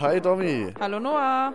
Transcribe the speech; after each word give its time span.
Hi 0.00 0.20
Domi, 0.20 0.74
Hallo 0.80 0.98
Noah. 0.98 1.54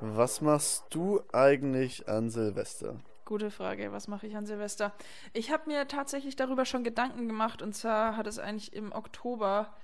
was 0.00 0.40
machst 0.40 0.84
du 0.90 1.20
eigentlich 1.32 2.08
an 2.08 2.30
Silvester? 2.30 2.96
Gute 3.24 3.50
Frage, 3.50 3.90
was 3.90 4.06
mache 4.06 4.28
ich 4.28 4.36
an 4.36 4.46
Silvester? 4.46 4.92
Ich 5.32 5.50
habe 5.50 5.64
mir 5.68 5.88
tatsächlich 5.88 6.36
darüber 6.36 6.64
schon 6.64 6.84
Gedanken 6.84 7.26
gemacht 7.26 7.60
und 7.60 7.74
zwar 7.74 8.16
hat 8.16 8.28
es 8.28 8.38
eigentlich 8.38 8.72
im 8.72 8.92
Oktober, 8.92 9.74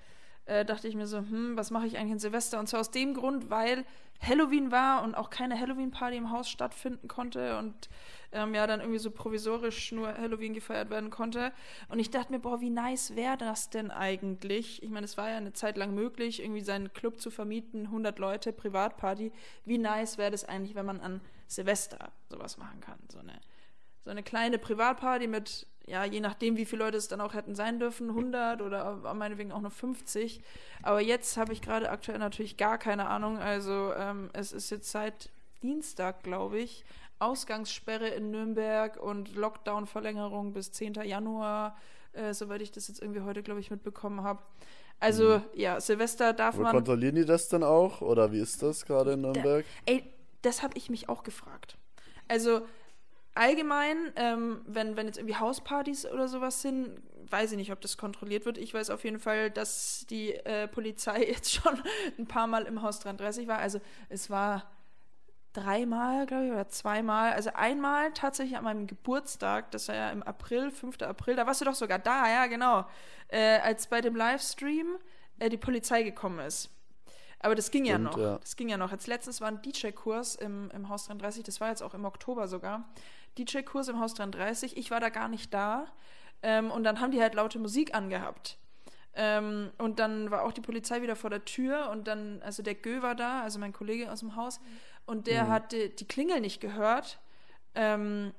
äh, 0.47 0.65
dachte 0.65 0.87
ich 0.87 0.95
mir 0.95 1.09
so, 1.09 1.19
hm, 1.19 1.57
was 1.57 1.73
mache 1.73 1.87
ich 1.87 1.99
eigentlich 1.99 2.13
an 2.13 2.19
Silvester? 2.21 2.61
Und 2.61 2.69
zwar 2.69 2.79
aus 2.81 2.93
dem 2.93 3.13
Grund, 3.15 3.51
weil 3.51 3.85
Halloween 4.21 4.71
war 4.71 5.03
und 5.03 5.17
auch 5.17 5.29
keine 5.29 5.59
Halloween-Party 5.59 6.17
im 6.19 6.31
Haus 6.31 6.49
stattfinden 6.49 7.09
konnte 7.09 7.59
und 7.59 7.89
ähm, 8.33 8.55
ja, 8.55 8.67
dann 8.67 8.81
irgendwie 8.81 8.99
so 8.99 9.11
provisorisch 9.11 9.93
nur 9.93 10.09
Halloween 10.17 10.55
gefeiert 10.55 10.91
werden 10.91 11.11
konnte. 11.11 11.53
Und 11.89 11.99
ich 11.99 12.11
dachte 12.11 12.33
mir, 12.33 12.39
boah, 12.39 12.61
wie 12.61 12.71
nice 12.71 13.15
wäre 13.15 13.37
das 13.37 13.71
denn 13.71 13.91
eigentlich? 13.91 14.83
Ich 14.83 14.91
meine, 14.91 15.05
es 15.05 15.17
war 15.17 15.31
ja 15.31 15.37
eine 15.37 15.53
Zeit 15.53 15.77
lang 15.77 15.95
möglich, 15.95 16.43
irgendwie 16.43 16.63
seinen 16.63 16.93
Club 16.93 17.21
zu 17.21 17.31
vermieten, 17.31 17.87
100 17.87 18.19
Leute, 18.19 18.53
Privatparty. 18.53 19.33
Wie 19.65 19.79
nice 19.79 20.19
wäre 20.19 20.31
das 20.31 20.45
eigentlich, 20.45 20.75
wenn 20.75 20.87
man 20.87 21.01
an 21.01 21.21
Silvester 21.47 22.11
sowas 22.31 22.57
machen 22.57 22.81
kann? 22.81 22.99
So 23.11 23.19
eine, 23.19 23.39
so 24.05 24.11
eine 24.11 24.23
kleine 24.23 24.59
Privatparty 24.59 25.27
mit, 25.27 25.67
ja, 25.87 26.05
je 26.05 26.21
nachdem, 26.21 26.57
wie 26.57 26.65
viele 26.65 26.85
Leute 26.85 26.97
es 26.97 27.09
dann 27.09 27.21
auch 27.21 27.35
hätten 27.35 27.55
sein 27.55 27.79
dürfen, 27.79 28.09
100 28.09 28.63
oder 28.63 29.15
meinetwegen 29.15 29.53
auch 29.53 29.61
nur 29.61 29.71
50. 29.71 30.43
Aber 30.83 31.01
jetzt 31.01 31.37
habe 31.37 31.53
ich 31.53 31.61
gerade 31.61 31.91
aktuell 31.91 32.19
natürlich 32.19 32.57
gar 32.57 32.79
keine 32.79 33.09
Ahnung. 33.09 33.39
Also 33.39 33.93
ähm, 33.95 34.31
es 34.33 34.53
ist 34.53 34.71
jetzt 34.71 34.91
seit 34.91 35.31
Dienstag, 35.63 36.23
glaube 36.23 36.59
ich, 36.59 36.85
Ausgangssperre 37.19 38.09
in 38.09 38.31
Nürnberg 38.31 38.97
und 38.97 39.35
Lockdown-Verlängerung 39.37 40.53
bis 40.53 40.73
10. 40.73 40.95
Januar, 41.05 41.77
äh, 42.13 42.35
soweit 42.35 42.63
ich 42.63 42.73
das 42.73 42.89
jetzt 42.89 43.01
irgendwie 43.01 43.21
heute, 43.21 43.43
glaube 43.43 43.61
ich, 43.61 43.71
mitbekommen 43.71 44.23
habe. 44.23 44.43
Also, 45.03 45.43
ja, 45.55 45.81
Silvester 45.81 46.33
darf 46.33 46.55
Aber 46.55 46.65
man. 46.65 46.73
kontrollieren 46.73 47.17
die 47.17 47.25
das 47.25 47.49
dann 47.49 47.65
auch? 47.65 48.03
Oder 48.03 48.31
wie 48.33 48.39
ist 48.39 48.63
das 48.63 48.87
gerade 48.87 49.13
in 49.15 49.23
Nürnberg? 49.23 49.65
Ey, 49.85 50.05
das 50.43 50.63
habe 50.63 50.77
ich 50.77 50.91
mich 50.91 51.09
auch 51.09 51.25
gefragt. 51.25 51.77
Also, 52.29 52.63
allgemein, 53.35 54.13
ähm, 54.15 54.61
wenn, 54.67 54.97
wenn 54.97 55.07
jetzt 55.07 55.19
irgendwie 55.19 55.37
Hauspartys 55.37 56.07
oder 56.07 56.29
sowas 56.29 56.63
sind, 56.63 57.03
weiß 57.31 57.53
ich 57.53 57.57
nicht, 57.57 57.73
ob 57.73 57.81
das 57.81 57.97
kontrolliert 57.97 58.47
wird. 58.47 58.59
Ich 58.59 58.75
weiß 58.75 58.91
auf 58.91 59.03
jeden 59.03 59.19
Fall, 59.19 59.51
dass 59.51 60.07
die 60.09 60.35
äh, 60.35 60.69
Polizei 60.69 61.25
jetzt 61.29 61.53
schon 61.53 61.83
ein 62.19 62.27
paar 62.27 62.47
Mal 62.47 62.67
im 62.67 62.83
Haus 62.83 63.01
33 63.01 63.49
war. 63.49 63.59
Also, 63.59 63.81
es 64.09 64.31
war 64.31 64.71
dreimal, 65.53 66.27
glaube 66.27 66.47
ich, 66.47 66.53
oder 66.53 66.69
zweimal. 66.69 67.33
Also 67.33 67.51
einmal 67.55 68.13
tatsächlich 68.13 68.57
an 68.57 68.65
meinem 68.65 68.87
Geburtstag, 68.87 69.71
das 69.71 69.89
war 69.89 69.95
ja 69.95 70.11
im 70.11 70.23
April, 70.23 70.71
5. 70.71 71.03
April, 71.03 71.37
da 71.37 71.47
warst 71.47 71.61
du 71.61 71.65
doch 71.65 71.75
sogar 71.75 71.99
da, 71.99 72.29
ja, 72.29 72.47
genau. 72.47 72.87
Äh, 73.29 73.59
als 73.61 73.87
bei 73.87 74.01
dem 74.01 74.17
Livestream 74.17 74.99
äh, 75.39 75.49
die 75.49 75.57
Polizei 75.57 76.03
gekommen 76.03 76.39
ist. 76.41 76.71
Aber 77.41 77.55
das 77.55 77.71
ging 77.71 77.85
ja 77.85 77.95
Stimmt, 77.95 78.13
noch. 78.13 78.19
ja. 78.19 78.39
Das 78.39 78.57
ging 78.57 78.69
ja 78.69 78.77
noch. 78.77 78.93
Als 78.93 79.07
letztes 79.07 79.41
war 79.41 79.49
ein 79.49 79.61
DJ-Kurs 79.63 80.37
im, 80.37 80.71
im 80.71 80.89
Haus 80.89 81.07
33, 81.07 81.43
das 81.43 81.61
war 81.61 81.69
jetzt 81.69 81.83
auch 81.83 81.95
im 81.95 82.05
Oktober 82.05 82.47
sogar. 82.47 82.89
DJ-Kurs 83.39 83.89
im 83.89 83.99
Haus 83.99 84.15
33, 84.15 84.77
ich 84.77 84.91
war 84.91 85.01
da 85.01 85.09
gar 85.09 85.29
nicht 85.29 85.53
da. 85.53 85.87
Ähm, 86.43 86.71
und 86.71 86.85
dann 86.85 87.01
haben 87.01 87.11
die 87.11 87.21
halt 87.21 87.35
laute 87.35 87.59
Musik 87.59 87.95
angehabt. 87.95 88.59
Ähm, 89.15 89.71
und 89.79 89.99
dann 89.99 90.31
war 90.31 90.43
auch 90.43 90.53
die 90.53 90.63
Polizei 90.63 91.03
wieder 91.03 91.17
vor 91.17 91.29
der 91.29 91.45
Tür 91.45 91.91
und 91.91 92.09
dann, 92.09 92.41
also 92.43 92.63
der 92.63 92.75
Gö 92.75 93.03
war 93.03 93.15
da, 93.15 93.43
also 93.43 93.59
mein 93.59 93.73
Kollege 93.73 94.11
aus 94.11 94.21
dem 94.21 94.37
Haus, 94.37 94.59
und 95.07 95.27
der 95.27 95.49
hat 95.49 95.73
die, 95.73 95.95
die 95.95 96.07
Klingel 96.07 96.41
nicht 96.41 96.61
gehört, 96.61 97.21
ähm, 97.75 98.33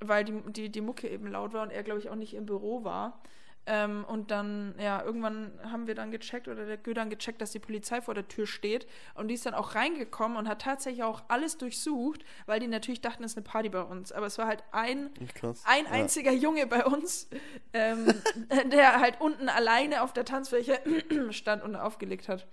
weil 0.00 0.24
die, 0.24 0.40
die, 0.52 0.68
die 0.70 0.80
Mucke 0.80 1.08
eben 1.08 1.26
laut 1.26 1.52
war 1.52 1.62
und 1.62 1.70
er, 1.70 1.82
glaube 1.82 2.00
ich, 2.00 2.08
auch 2.10 2.14
nicht 2.16 2.34
im 2.34 2.46
Büro 2.46 2.84
war. 2.84 3.20
Ähm, 3.66 4.06
und 4.08 4.30
dann, 4.30 4.74
ja, 4.80 5.02
irgendwann 5.02 5.52
haben 5.70 5.86
wir 5.86 5.94
dann 5.94 6.10
gecheckt 6.10 6.48
oder 6.48 6.64
der 6.64 6.78
Gö 6.78 6.94
dann 6.94 7.10
gecheckt, 7.10 7.42
dass 7.42 7.52
die 7.52 7.58
Polizei 7.58 8.00
vor 8.00 8.14
der 8.14 8.26
Tür 8.26 8.46
steht. 8.46 8.86
Und 9.14 9.28
die 9.28 9.34
ist 9.34 9.44
dann 9.44 9.52
auch 9.52 9.74
reingekommen 9.74 10.38
und 10.38 10.48
hat 10.48 10.62
tatsächlich 10.62 11.02
auch 11.04 11.22
alles 11.28 11.58
durchsucht, 11.58 12.24
weil 12.46 12.58
die 12.58 12.66
natürlich 12.68 13.02
dachten, 13.02 13.22
es 13.22 13.32
ist 13.32 13.36
eine 13.36 13.44
Party 13.44 13.68
bei 13.68 13.82
uns. 13.82 14.12
Aber 14.12 14.26
es 14.26 14.38
war 14.38 14.46
halt 14.46 14.64
ein, 14.72 15.10
Krass. 15.34 15.62
ein 15.66 15.84
Ja. 15.84 15.90
einziger 15.90 16.32
Junge 16.32 16.66
bei 16.66 16.86
uns, 16.86 17.28
ähm, 17.74 18.06
der 18.72 18.98
halt 18.98 19.20
unten 19.20 19.50
alleine 19.50 20.02
auf 20.02 20.14
der 20.14 20.24
Tanzfläche 20.24 20.80
stand 21.30 21.62
und 21.62 21.76
aufgelegt 21.76 22.28
hat. 22.28 22.46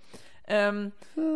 Ähm, 0.48 0.92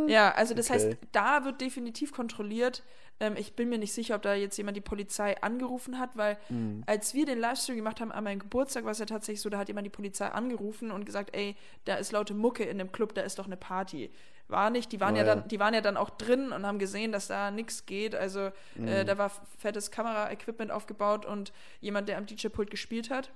ja, 0.08 0.32
also 0.32 0.54
das 0.54 0.70
heißt, 0.70 0.86
okay. 0.86 0.96
da 1.12 1.44
wird 1.44 1.60
definitiv 1.60 2.12
kontrolliert. 2.12 2.82
Ähm, 3.20 3.34
ich 3.36 3.54
bin 3.54 3.68
mir 3.68 3.78
nicht 3.78 3.92
sicher, 3.92 4.16
ob 4.16 4.22
da 4.22 4.34
jetzt 4.34 4.56
jemand 4.56 4.76
die 4.76 4.80
Polizei 4.82 5.40
angerufen 5.42 5.98
hat, 5.98 6.16
weil 6.16 6.38
als 6.86 7.14
wir 7.14 7.26
den 7.26 7.38
Livestream 7.38 7.76
gemacht 7.76 8.00
haben 8.00 8.10
an 8.10 8.24
meinem 8.24 8.38
Geburtstag, 8.38 8.84
war 8.84 8.92
es 8.92 8.98
ja 8.98 9.06
tatsächlich 9.06 9.42
so, 9.42 9.50
da 9.50 9.58
hat 9.58 9.68
jemand 9.68 9.84
die 9.84 9.90
Polizei 9.90 10.26
angerufen 10.26 10.90
und 10.90 11.04
gesagt, 11.04 11.34
ey, 11.36 11.56
da 11.84 11.96
ist 11.96 12.12
laute 12.12 12.34
Mucke 12.34 12.64
in 12.64 12.78
dem 12.78 12.90
Club, 12.90 13.14
da 13.14 13.22
ist 13.22 13.38
doch 13.38 13.46
eine 13.46 13.56
Party. 13.56 14.10
War 14.48 14.70
nicht, 14.70 14.92
die 14.92 15.00
waren 15.00 15.14
Oh 15.14 15.18
ja 15.18 15.24
ja. 15.24 15.34
dann, 15.34 15.48
die 15.48 15.58
waren 15.60 15.72
ja 15.72 15.80
dann 15.80 15.96
auch 15.96 16.10
drin 16.10 16.52
und 16.52 16.66
haben 16.66 16.78
gesehen, 16.78 17.12
dass 17.12 17.26
da 17.26 17.50
nichts 17.50 17.86
geht. 17.86 18.14
Also 18.14 18.50
äh, 18.84 19.04
da 19.04 19.16
war 19.18 19.30
fettes 19.58 19.90
Kameraequipment 19.90 20.70
aufgebaut 20.70 21.24
und 21.24 21.52
jemand, 21.80 22.08
der 22.08 22.18
am 22.18 22.26
DJ-Pult 22.26 22.70
gespielt 22.70 23.08
hat. 23.08 23.30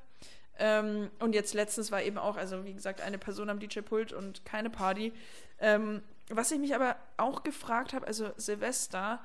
Ähm, 0.58 1.10
und 1.19 1.34
jetzt 1.34 1.54
letztens 1.54 1.93
war 1.93 2.03
eben 2.03 2.19
auch, 2.19 2.37
also 2.37 2.64
wie 2.64 2.72
gesagt, 2.72 3.00
eine 3.00 3.19
Person 3.19 3.50
am 3.50 3.58
DJ-Pult 3.58 4.12
und 4.12 4.44
keine 4.44 4.70
Party. 4.70 5.12
Ähm, 5.59 6.03
was 6.28 6.50
ich 6.50 6.59
mich 6.59 6.75
aber 6.75 6.97
auch 7.17 7.43
gefragt 7.43 7.93
habe, 7.93 8.06
also 8.06 8.31
Silvester, 8.37 9.21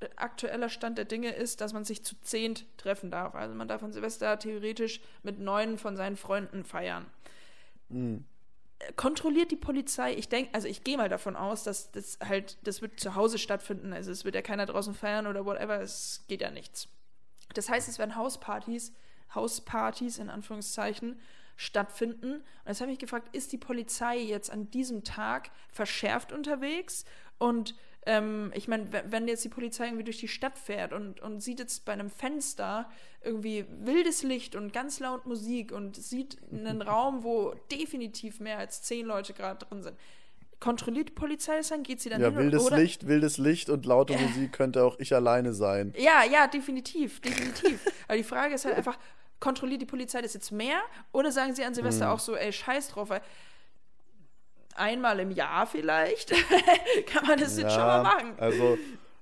äh, 0.00 0.08
aktueller 0.16 0.68
Stand 0.68 0.98
der 0.98 1.04
Dinge 1.04 1.30
ist, 1.34 1.60
dass 1.60 1.72
man 1.72 1.84
sich 1.84 2.04
zu 2.04 2.14
zehnt 2.20 2.66
treffen 2.76 3.10
darf. 3.10 3.34
Also 3.34 3.54
man 3.54 3.68
darf 3.68 3.82
an 3.82 3.92
Silvester 3.92 4.38
theoretisch 4.38 5.00
mit 5.22 5.38
neun 5.38 5.78
von 5.78 5.96
seinen 5.96 6.16
Freunden 6.16 6.64
feiern. 6.64 7.06
Mhm. 7.88 8.24
Kontrolliert 8.96 9.52
die 9.52 9.56
Polizei, 9.56 10.12
ich 10.14 10.28
denke, 10.28 10.52
also 10.54 10.66
ich 10.66 10.82
gehe 10.82 10.96
mal 10.96 11.08
davon 11.08 11.36
aus, 11.36 11.62
dass 11.62 11.92
das 11.92 12.18
halt, 12.26 12.58
das 12.64 12.82
wird 12.82 12.98
zu 12.98 13.14
Hause 13.14 13.38
stattfinden. 13.38 13.92
Also 13.92 14.10
es 14.10 14.24
wird 14.24 14.34
ja 14.34 14.42
keiner 14.42 14.66
draußen 14.66 14.94
feiern 14.94 15.28
oder 15.28 15.46
whatever, 15.46 15.80
es 15.80 16.24
geht 16.26 16.42
ja 16.42 16.50
nichts. 16.50 16.88
Das 17.54 17.68
heißt, 17.68 17.88
es 17.88 17.98
werden 17.98 18.16
Hauspartys, 18.16 18.92
Hauspartys 19.34 20.18
in 20.18 20.30
Anführungszeichen 20.30 21.20
stattfinden. 21.62 22.34
Und 22.34 22.42
jetzt 22.66 22.80
habe 22.80 22.90
ich 22.90 22.96
mich 22.96 23.00
gefragt, 23.00 23.34
ist 23.34 23.52
die 23.52 23.58
Polizei 23.58 24.18
jetzt 24.18 24.50
an 24.50 24.70
diesem 24.70 25.04
Tag 25.04 25.50
verschärft 25.70 26.32
unterwegs? 26.32 27.04
Und 27.38 27.74
ähm, 28.04 28.50
ich 28.54 28.66
meine, 28.68 28.92
we- 28.92 29.04
wenn 29.06 29.28
jetzt 29.28 29.44
die 29.44 29.48
Polizei 29.48 29.86
irgendwie 29.86 30.04
durch 30.04 30.18
die 30.18 30.28
Stadt 30.28 30.58
fährt 30.58 30.92
und, 30.92 31.20
und 31.20 31.40
sieht 31.40 31.60
jetzt 31.60 31.84
bei 31.84 31.92
einem 31.92 32.10
Fenster 32.10 32.90
irgendwie 33.22 33.64
wildes 33.80 34.24
Licht 34.24 34.56
und 34.56 34.72
ganz 34.72 34.98
laut 34.98 35.24
Musik 35.26 35.70
und 35.72 35.96
sieht 35.96 36.36
einen 36.52 36.82
Raum, 36.92 37.22
wo 37.22 37.54
definitiv 37.70 38.40
mehr 38.40 38.58
als 38.58 38.82
zehn 38.82 39.06
Leute 39.06 39.32
gerade 39.34 39.64
drin 39.64 39.82
sind, 39.84 39.96
kontrolliert 40.58 41.08
die 41.10 41.12
Polizei 41.14 41.56
das 41.56 41.68
dann? 41.68 41.82
Geht 41.84 42.00
sie 42.00 42.08
dann 42.08 42.20
Ja, 42.20 42.28
hin? 42.28 42.38
wildes 42.38 42.64
oder, 42.64 42.76
Licht, 42.76 43.06
wildes 43.06 43.38
Licht 43.38 43.68
und 43.70 43.86
laute 43.86 44.16
Musik 44.18 44.52
könnte 44.52 44.82
auch 44.84 44.98
ich 44.98 45.14
alleine 45.14 45.52
sein. 45.54 45.92
ja, 45.96 46.22
ja, 46.24 46.46
definitiv, 46.48 47.20
definitiv. 47.20 47.84
Aber 48.08 48.16
die 48.16 48.24
Frage 48.24 48.54
ist 48.54 48.64
halt 48.64 48.76
einfach, 48.76 48.98
kontrolliert 49.42 49.82
die 49.82 49.86
Polizei 49.86 50.22
das 50.22 50.34
jetzt 50.34 50.52
mehr 50.52 50.80
oder 51.10 51.32
sagen 51.32 51.52
sie 51.54 51.64
an 51.64 51.74
Silvester 51.74 52.06
Mhm. 52.06 52.12
auch 52.12 52.20
so, 52.20 52.36
ey, 52.36 52.52
scheiß 52.52 52.90
drauf, 52.90 53.10
weil 53.10 53.20
einmal 54.76 55.18
im 55.20 55.32
Jahr 55.32 55.66
vielleicht 55.66 56.30
kann 57.06 57.26
man 57.26 57.38
das 57.38 57.58
jetzt 57.58 57.72
schon 57.74 57.82
mal 57.82 58.02
machen. 58.04 58.34
Also, 58.38 58.78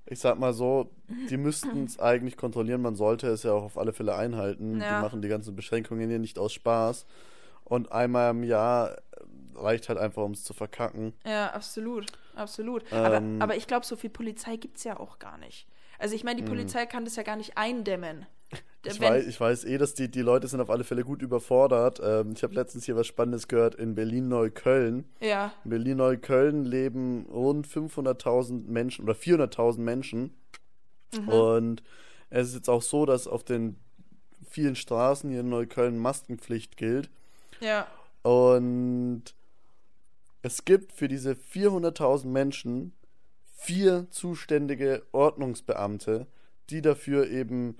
ich 0.06 0.20
sag 0.20 0.38
mal 0.38 0.52
so, 0.52 0.90
die 1.08 1.38
müssten 1.38 1.84
es 1.84 1.98
eigentlich 2.00 2.36
kontrollieren. 2.36 2.82
Man 2.82 2.96
sollte 2.96 3.28
es 3.28 3.44
ja 3.44 3.52
auch 3.52 3.64
auf 3.64 3.78
alle 3.78 3.92
Fälle 3.94 4.14
einhalten. 4.14 4.80
Ja. 4.80 4.96
Die 4.96 5.02
machen 5.02 5.22
die 5.22 5.28
ganzen 5.28 5.56
Beschränkungen 5.56 6.08
hier 6.08 6.18
nicht 6.18 6.38
aus 6.38 6.52
Spaß. 6.52 7.06
Und 7.64 7.90
einmal 7.90 8.30
im 8.32 8.44
Jahr 8.44 8.98
reicht 9.54 9.88
halt 9.88 9.98
einfach, 9.98 10.22
um 10.22 10.32
es 10.32 10.44
zu 10.44 10.52
verkacken. 10.52 11.14
Ja, 11.24 11.48
absolut, 11.52 12.06
absolut. 12.34 12.84
Ähm. 12.92 12.98
aber, 13.38 13.44
aber 13.44 13.56
ich 13.56 13.66
glaube, 13.66 13.86
so 13.86 13.96
viel 13.96 14.10
Polizei 14.10 14.56
gibt 14.56 14.76
es 14.76 14.84
ja 14.84 15.00
auch 15.00 15.18
gar 15.18 15.38
nicht. 15.38 15.66
Also 15.98 16.14
ich 16.14 16.24
meine, 16.24 16.42
die 16.42 16.48
Polizei 16.48 16.84
kann 16.86 17.04
das 17.04 17.16
ja 17.16 17.22
gar 17.22 17.36
nicht 17.36 17.56
eindämmen. 17.58 18.26
Ich, 18.82 19.00
weiß, 19.00 19.26
ich 19.26 19.38
weiß 19.38 19.64
eh, 19.64 19.76
dass 19.76 19.94
die, 19.94 20.10
die 20.10 20.22
Leute 20.22 20.48
sind 20.48 20.60
auf 20.60 20.70
alle 20.70 20.84
Fälle 20.84 21.04
gut 21.04 21.20
überfordert. 21.20 22.00
Ähm, 22.02 22.32
ich 22.34 22.42
habe 22.42 22.54
letztens 22.54 22.86
hier 22.86 22.96
was 22.96 23.06
Spannendes 23.06 23.46
gehört 23.46 23.74
in 23.74 23.94
Berlin-Neukölln. 23.94 25.04
Ja, 25.20 25.52
In 25.64 25.70
Berlin-Neukölln 25.70 26.64
leben 26.64 27.26
rund 27.30 27.66
500.000 27.66 28.66
Menschen 28.68 29.04
oder 29.04 29.14
400.000 29.14 29.80
Menschen. 29.80 30.34
Und 31.26 31.82
es 32.30 32.48
ist 32.48 32.54
jetzt 32.54 32.70
auch 32.70 32.82
so, 32.82 33.04
dass 33.04 33.26
auf 33.26 33.42
den 33.42 33.76
vielen 34.48 34.76
Straßen 34.76 35.28
hier 35.28 35.40
in 35.40 35.48
Neukölln 35.48 35.98
Maskenpflicht 35.98 36.76
gilt. 36.76 37.10
ja, 37.60 37.86
Und 38.22 39.34
es 40.42 40.64
gibt 40.64 40.92
für 40.92 41.08
diese 41.08 41.32
400.000 41.32 42.26
Menschen 42.26 42.92
vier 43.56 44.06
zuständige 44.10 45.02
Ordnungsbeamte, 45.12 46.26
die 46.70 46.80
dafür 46.80 47.28
eben 47.28 47.76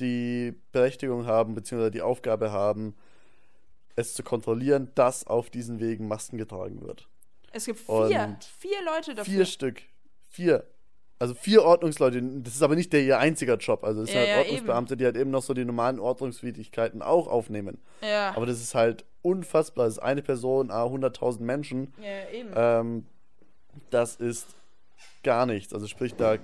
die 0.00 0.54
Berechtigung 0.72 1.26
haben, 1.26 1.54
beziehungsweise 1.54 1.90
die 1.90 2.02
Aufgabe 2.02 2.50
haben, 2.52 2.94
es 3.96 4.14
zu 4.14 4.22
kontrollieren, 4.22 4.90
dass 4.94 5.26
auf 5.26 5.50
diesen 5.50 5.78
Wegen 5.80 6.08
Masken 6.08 6.36
getragen 6.38 6.82
wird. 6.82 7.08
es 7.52 7.66
gibt 7.66 7.78
vier, 7.78 7.94
Und 8.24 8.44
vier 8.58 8.82
Leute 8.84 9.14
dafür. 9.14 9.32
Vier 9.34 9.44
Stück. 9.46 9.82
Vier. 10.28 10.64
also 11.20 11.32
vier 11.34 11.62
Ordnungsleute, 11.62 12.20
das 12.40 12.56
ist 12.56 12.62
aber 12.62 12.74
nicht 12.74 12.92
der 12.92 13.02
ihr 13.04 13.18
einziger 13.20 13.56
Job. 13.56 13.84
Also 13.84 14.02
es 14.02 14.08
sind 14.10 14.16
Ja, 14.16 14.22
halt 14.22 14.30
ja, 14.30 14.38
Ordnungsbeamte, 14.42 14.96
die 14.96 15.04
halt 15.04 15.16
eben 15.16 15.30
noch 15.30 15.42
so 15.42 15.54
die 15.54 15.64
normalen 15.64 16.00
Ordnungswidrigkeiten 16.00 17.02
auch 17.02 17.28
aufnehmen. 17.28 17.78
Ja. 18.02 18.34
Aber 18.34 18.46
das 18.46 18.60
ist 18.60 18.74
halt 18.74 19.04
unfassbar. 19.22 19.84
Das 19.86 19.94
ist 19.94 20.02
eine 20.02 20.22
Person, 20.22 20.72
ah, 20.72 20.84
100.000 20.86 21.40
Menschen. 21.44 21.94
ja, 22.02 22.28
eben. 22.36 22.50
Ähm, 22.56 23.06
das 23.90 24.16
ist 24.16 24.48
gar 25.22 25.46
nichts. 25.46 25.72
Also 25.72 25.86
sprich, 25.86 26.14
da 26.16 26.38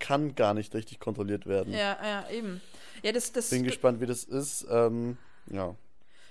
kann 0.00 0.34
gar 0.34 0.54
nicht 0.54 0.74
richtig 0.74 1.00
kontrolliert 1.00 1.46
werden. 1.46 1.72
ja, 1.72 1.96
ja, 2.02 2.28
eben. 2.30 2.60
Ja, 3.02 3.12
das, 3.12 3.32
das, 3.32 3.50
Bin 3.50 3.64
gespannt, 3.64 4.00
wie 4.00 4.06
das 4.06 4.24
ist. 4.24 4.66
Ähm, 4.70 5.18
ja. 5.46 5.74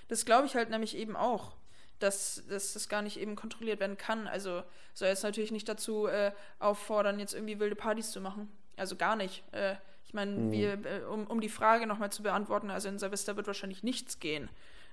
Das 0.08 0.24
glaube 0.24 0.46
ich 0.46 0.54
halt 0.54 0.70
nämlich 0.70 0.96
eben 0.96 1.16
auch, 1.16 1.52
dass, 1.98 2.42
dass 2.48 2.72
das 2.72 2.88
gar 2.88 3.02
nicht 3.02 3.18
eben 3.18 3.36
kontrolliert 3.36 3.80
werden 3.80 3.96
kann. 3.96 4.26
Also 4.26 4.62
soll 4.92 5.08
jetzt 5.08 5.22
natürlich 5.22 5.52
nicht 5.52 5.68
dazu 5.68 6.06
äh, 6.06 6.32
auffordern, 6.58 7.18
jetzt 7.18 7.34
irgendwie 7.34 7.60
wilde 7.60 7.76
Partys 7.76 8.10
zu 8.10 8.20
machen. 8.20 8.50
Also 8.76 8.96
gar 8.96 9.16
nicht. 9.16 9.44
Äh, 9.52 9.76
ich 10.06 10.14
meine, 10.14 10.52
wir, 10.52 10.72
äh, 10.72 11.04
um, 11.10 11.26
um 11.26 11.40
die 11.40 11.48
Frage 11.48 11.86
nochmal 11.86 12.10
zu 12.10 12.22
beantworten, 12.22 12.70
also 12.70 12.88
in 12.88 12.98
Silvester 12.98 13.36
wird 13.36 13.46
wahrscheinlich 13.46 13.82
nichts 13.82 14.20
gehen. 14.20 14.48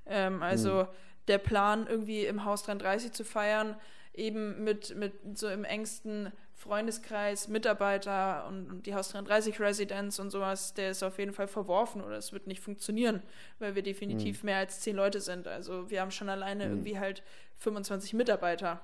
Ähm, 0.06 0.42
also 0.42 0.88
der 1.28 1.38
Plan, 1.38 1.88
irgendwie 1.88 2.26
im 2.26 2.46
Haus 2.46 2.64
33 2.64 3.12
zu 3.12 3.24
feiern, 3.24 3.76
eben 4.14 4.64
mit, 4.64 4.96
mit 4.96 5.38
so 5.38 5.48
im 5.48 5.64
engsten 5.64 6.32
Freundeskreis, 6.62 7.48
Mitarbeiter 7.48 8.46
und, 8.48 8.84
die 8.84 8.94
Haus 8.94 9.10
33 9.10 9.60
Residenz 9.60 10.20
und 10.20 10.30
sowas, 10.30 10.76
der 10.76 10.92
ist 10.92 11.02
auf 11.02 11.18
jeden 11.18 11.34
Fall 11.34 11.48
verworfen 11.48 12.02
oder 12.04 12.18
es 12.18 12.34
wird 12.34 12.46
nicht 12.46 12.62
funktionieren, 12.62 13.24
weil 13.58 13.74
wir 13.74 13.82
definitiv 13.82 14.44
mehr 14.44 14.58
als 14.58 14.80
zehn 14.80 14.96
Leute 14.96 15.22
sind. 15.22 15.48
Also 15.48 15.90
wir 15.90 16.02
haben 16.02 16.12
schon 16.12 16.30
alleine 16.30 16.66
irgendwie 16.66 17.00
halt 17.00 17.24
25 17.58 18.14
Mitarbeiter, 18.14 18.80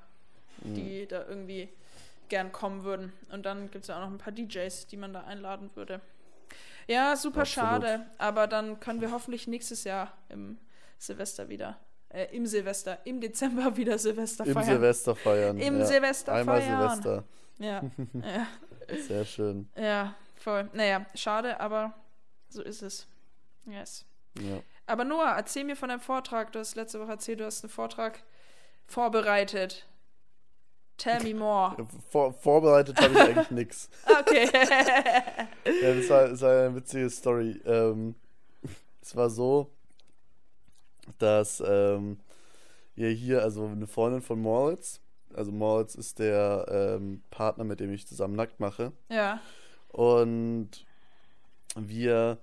die 0.64 1.06
da 1.08 1.26
irgendwie 1.28 1.70
gern 2.30 2.52
kommen 2.52 2.84
würden. 2.84 3.14
Und 3.32 3.46
dann 3.46 3.70
gibt 3.70 3.84
es 3.84 3.88
ja 3.90 3.98
auch 3.98 4.02
noch 4.02 4.12
ein 4.12 4.18
paar 4.18 4.34
DJs, 4.34 4.88
die 4.88 4.98
man 4.98 5.14
da 5.14 5.22
einladen 5.22 5.70
würde. 5.76 6.02
Ja, 6.88 7.16
super 7.16 7.42
Absolut. 7.42 7.70
schade, 7.70 8.06
aber 8.18 8.48
dann 8.48 8.80
können 8.80 9.02
wir 9.02 9.12
hoffentlich 9.12 9.48
nächstes 9.48 9.84
Jahr 9.84 10.14
im 10.30 10.58
Silvester 10.98 11.48
wieder, 11.50 11.78
äh, 12.10 12.26
im 12.36 12.48
Silvester, 12.48 12.98
im 13.04 13.22
Dezember 13.22 13.78
wieder 13.78 14.00
Silvester 14.00 14.46
Im 14.46 14.54
feiern. 14.54 14.66
Silvester 14.66 15.16
feiern. 15.16 15.58
Im 15.60 15.80
ja. 15.80 15.86
Silvester 15.86 16.34
Einmal 16.34 16.62
feiern. 16.62 16.80
Silvester. 16.80 17.24
Ja, 17.60 17.84
ja, 18.14 18.48
Sehr 19.08 19.26
schön. 19.26 19.70
ja, 19.76 20.16
voll. 20.36 20.70
Naja, 20.74 21.06
schade, 21.16 21.60
aber 21.60 21.94
so 22.50 22.62
ist 22.62 22.82
es. 22.82 23.08
Yes. 23.66 24.06
Ja. 24.40 24.62
Aber 24.86 25.04
Noah, 25.04 25.34
erzähl 25.36 25.64
mir 25.64 25.76
von 25.76 25.90
deinem 25.90 26.00
Vortrag. 26.00 26.52
Du 26.54 26.60
hast 26.60 26.76
letzte 26.76 27.00
Woche 27.00 27.12
erzählt, 27.12 27.40
du 27.40 27.46
hast 27.46 27.64
einen 27.64 27.72
Vortrag 27.72 28.24
vorbereitet. 28.86 29.86
Tell 30.98 31.22
me 31.22 31.34
more. 31.34 31.76
Vor, 32.10 32.34
vorbereitet 32.34 33.00
habe 33.00 33.14
ich 33.14 33.20
eigentlich 33.20 33.52
nichts. 33.52 33.90
Okay. 34.20 34.50
Ja, 34.54 35.94
das 35.96 36.10
war, 36.10 36.28
das 36.30 36.42
war 36.42 36.66
eine 36.66 36.76
witzige 36.76 37.10
Story. 37.10 37.62
Ähm, 37.66 38.16
es 39.02 39.16
war 39.16 39.30
so, 39.30 39.70
dass 41.20 41.62
ähm, 41.66 42.20
wir 42.96 43.10
hier, 43.10 43.44
also 43.44 43.66
eine 43.68 43.86
Freundin 43.88 44.22
von 44.22 44.42
Moritz, 44.42 45.00
also 45.34 45.52
Moritz 45.52 45.96
ist 45.96 46.20
der 46.20 46.66
ähm, 46.70 47.22
Partner, 47.30 47.64
mit 47.64 47.80
dem 47.80 47.92
ich 47.92 48.08
zusammen 48.08 48.36
nackt 48.36 48.60
mache. 48.60 48.92
ja. 49.10 49.40
Und 49.90 50.86
wir, 51.76 52.38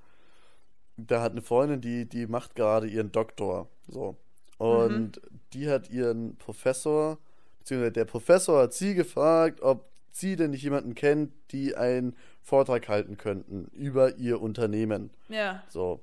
da 0.97 1.23
hat 1.23 1.33
eine 1.33 1.43
Freundin, 1.43 1.81
die, 1.81 2.09
die 2.09 2.27
macht 2.27 2.55
gerade 2.55 2.87
ihren 2.89 3.13
Doktor. 3.13 3.69
So. 3.87 4.17
Und 4.59 5.21
die 5.53 5.69
hat 5.69 5.91
ihren 5.91 6.37
Professor, 6.37 7.19
beziehungsweise 7.59 7.93
der 7.93 8.05
Professor 8.05 8.63
hat 8.63 8.75
sie 8.75 8.95
gefragt, 8.95 9.61
ob 9.61 9.89
sie 10.11 10.37
denn 10.37 10.53
nicht 10.53 10.63
jemanden 10.63 10.95
kennt, 10.95 11.33
die 11.51 11.77
einen 11.77 12.17
Vortrag 12.43 12.89
halten 12.89 13.17
könnten 13.17 13.71
über 13.73 14.17
ihr 14.17 14.41
Unternehmen. 14.41 15.11
Ja. 15.29 15.63
So. 15.69 16.01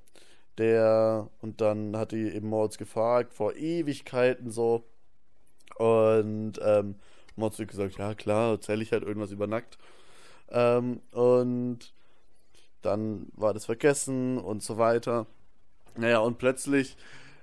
Der, 0.58 1.30
und 1.42 1.62
dann 1.62 1.96
hat 1.96 2.12
die 2.12 2.30
eben 2.30 2.50
Moritz 2.50 2.78
gefragt, 2.78 3.34
vor 3.34 3.56
Ewigkeiten 3.56 4.52
so. 4.52 4.84
Und 5.78 6.54
ähm, 6.64 6.96
hat 7.40 7.58
gesagt, 7.58 7.98
ja 7.98 8.14
klar, 8.14 8.52
erzähle 8.52 8.84
ich 8.84 8.92
halt 8.92 9.04
irgendwas 9.04 9.32
über 9.32 9.48
nackt. 9.48 9.78
Ähm, 10.50 11.02
und 11.12 11.94
dann 12.82 13.28
war 13.34 13.54
das 13.54 13.66
vergessen 13.66 14.38
und 14.38 14.64
so 14.64 14.78
weiter. 14.78 15.28
Naja, 15.96 16.20
und 16.20 16.38
plötzlich 16.38 16.98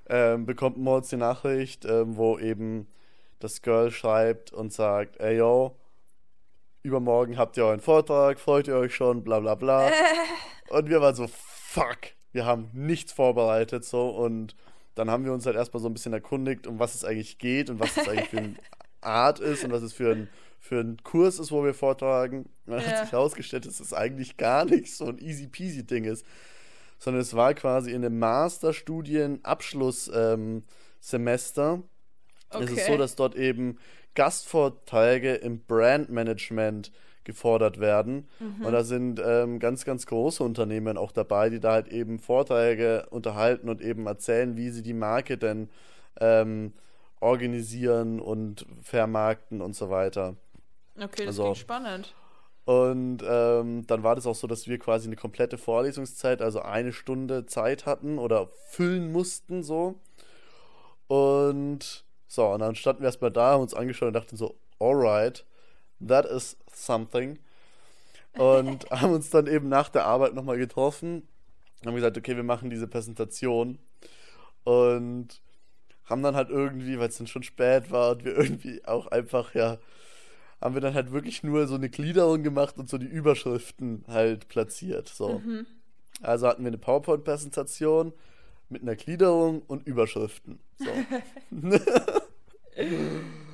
ähm, 0.08 0.46
bekommt 0.46 0.78
Moritz 0.78 1.08
die 1.08 1.16
Nachricht, 1.16 1.84
ähm, 1.84 2.16
wo 2.16 2.38
eben 2.38 2.86
das 3.40 3.62
Girl 3.62 3.90
schreibt 3.90 4.52
und 4.52 4.72
sagt, 4.72 5.18
ey 5.20 5.38
yo, 5.38 5.76
übermorgen 6.82 7.38
habt 7.38 7.56
ihr 7.56 7.64
euren 7.64 7.80
Vortrag, 7.80 8.40
freut 8.40 8.68
ihr 8.68 8.76
euch 8.76 8.94
schon, 8.94 9.22
bla 9.22 9.40
bla 9.40 9.54
bla. 9.54 9.90
Und 10.70 10.90
wir 10.90 11.00
waren 11.00 11.14
so, 11.14 11.26
fuck, 11.28 11.98
wir 12.32 12.44
haben 12.44 12.68
nichts 12.74 13.12
vorbereitet 13.12 13.86
so 13.86 14.10
und 14.10 14.54
dann 14.98 15.10
haben 15.10 15.24
wir 15.24 15.32
uns 15.32 15.46
halt 15.46 15.56
erstmal 15.56 15.82
so 15.82 15.88
ein 15.88 15.94
bisschen 15.94 16.12
erkundigt, 16.12 16.66
um 16.66 16.78
was 16.78 16.94
es 16.94 17.04
eigentlich 17.04 17.38
geht 17.38 17.70
und 17.70 17.80
was 17.80 17.96
es 17.96 18.08
eigentlich 18.08 18.28
für 18.28 18.38
eine 18.38 18.54
Art 19.00 19.40
ist 19.40 19.64
und 19.64 19.70
was 19.72 19.82
es 19.82 19.92
für 19.92 20.10
ein, 20.12 20.28
für 20.58 20.80
ein 20.80 20.96
Kurs 21.04 21.38
ist, 21.38 21.52
wo 21.52 21.64
wir 21.64 21.74
vortragen. 21.74 22.46
Und 22.66 22.72
dann 22.72 22.80
Ja. 22.80 22.86
hat 22.86 22.98
sich 22.98 23.12
herausgestellt, 23.12 23.66
dass 23.66 23.80
es 23.80 23.92
eigentlich 23.94 24.36
gar 24.36 24.64
nicht 24.64 24.94
so 24.94 25.06
ein 25.06 25.18
easy 25.18 25.46
peasy 25.46 25.84
Ding 25.86 26.04
ist, 26.04 26.26
sondern 26.98 27.22
es 27.22 27.34
war 27.34 27.54
quasi 27.54 27.92
in 27.92 28.04
einem 28.04 28.18
Masterstudien-Abschlusssemester. 28.18 30.34
Ähm, 30.34 30.64
Semester. 31.00 31.82
Es 32.50 32.70
ist 32.70 32.86
so, 32.86 32.96
dass 32.96 33.14
dort 33.14 33.36
eben 33.36 33.78
Gastvorträge 34.14 35.34
im 35.34 35.60
Brandmanagement 35.64 36.90
gefordert 37.28 37.78
werden. 37.78 38.26
Und 38.64 38.72
da 38.72 38.82
sind 38.82 39.20
ähm, 39.24 39.58
ganz, 39.60 39.84
ganz 39.84 40.06
große 40.06 40.42
Unternehmen 40.42 40.96
auch 40.96 41.12
dabei, 41.12 41.50
die 41.50 41.60
da 41.60 41.72
halt 41.72 41.88
eben 41.88 42.18
Vorträge 42.18 43.06
unterhalten 43.10 43.68
und 43.68 43.80
eben 43.82 44.06
erzählen, 44.06 44.56
wie 44.56 44.70
sie 44.70 44.82
die 44.82 44.94
Marke 44.94 45.36
denn 45.38 45.68
ähm, 46.20 46.72
organisieren 47.20 48.18
und 48.18 48.66
vermarkten 48.82 49.60
und 49.60 49.76
so 49.76 49.90
weiter. 49.90 50.36
Okay, 50.96 51.26
das 51.26 51.26
Also- 51.26 51.42
klingt 51.44 51.58
spannend. 51.58 52.14
Und 52.64 53.22
ähm, 53.26 53.86
dann 53.86 54.02
war 54.02 54.14
das 54.14 54.26
auch 54.26 54.34
so, 54.34 54.46
dass 54.46 54.66
wir 54.68 54.78
quasi 54.78 55.06
eine 55.08 55.16
komplette 55.16 55.56
Vorlesungszeit, 55.56 56.42
also 56.42 56.60
eine 56.60 56.92
Stunde 56.92 57.46
Zeit 57.46 57.86
hatten 57.86 58.18
oder 58.18 58.48
füllen 58.68 59.10
mussten 59.12 59.62
so. 59.62 59.94
Und 61.06 62.04
so, 62.26 62.46
und 62.46 62.60
dann 62.60 62.74
standen 62.74 63.00
wir 63.02 63.06
erstmal 63.06 63.30
da, 63.30 63.52
haben 63.52 63.62
uns 63.62 63.72
angeschaut 63.74 64.08
und 64.08 64.12
dachten 64.12 64.36
so, 64.36 64.54
alright, 64.78 65.46
that 66.06 66.24
is 66.26 66.56
something. 66.72 67.38
Und 68.34 68.90
haben 68.90 69.12
uns 69.12 69.30
dann 69.30 69.46
eben 69.46 69.68
nach 69.68 69.88
der 69.88 70.06
Arbeit 70.06 70.34
nochmal 70.34 70.58
getroffen, 70.58 71.26
haben 71.84 71.94
gesagt, 71.94 72.18
okay, 72.18 72.36
wir 72.36 72.44
machen 72.44 72.70
diese 72.70 72.86
Präsentation. 72.86 73.78
Und 74.64 75.40
haben 76.04 76.22
dann 76.22 76.36
halt 76.36 76.50
irgendwie, 76.50 76.98
weil 76.98 77.08
es 77.08 77.18
dann 77.18 77.26
schon 77.26 77.42
spät 77.42 77.90
war 77.90 78.12
und 78.12 78.24
wir 78.24 78.36
irgendwie 78.36 78.84
auch 78.84 79.06
einfach, 79.08 79.54
ja, 79.54 79.78
haben 80.60 80.74
wir 80.74 80.80
dann 80.80 80.94
halt 80.94 81.12
wirklich 81.12 81.42
nur 81.42 81.66
so 81.66 81.74
eine 81.74 81.88
Gliederung 81.88 82.42
gemacht 82.42 82.78
und 82.78 82.88
so 82.88 82.98
die 82.98 83.06
Überschriften 83.06 84.04
halt 84.08 84.48
platziert. 84.48 85.08
So. 85.08 85.40
Also 86.22 86.48
hatten 86.48 86.64
wir 86.64 86.68
eine 86.68 86.78
PowerPoint-Präsentation 86.78 88.12
mit 88.68 88.82
einer 88.82 88.96
Gliederung 88.96 89.62
und 89.62 89.86
Überschriften. 89.86 90.58
So. 90.78 90.90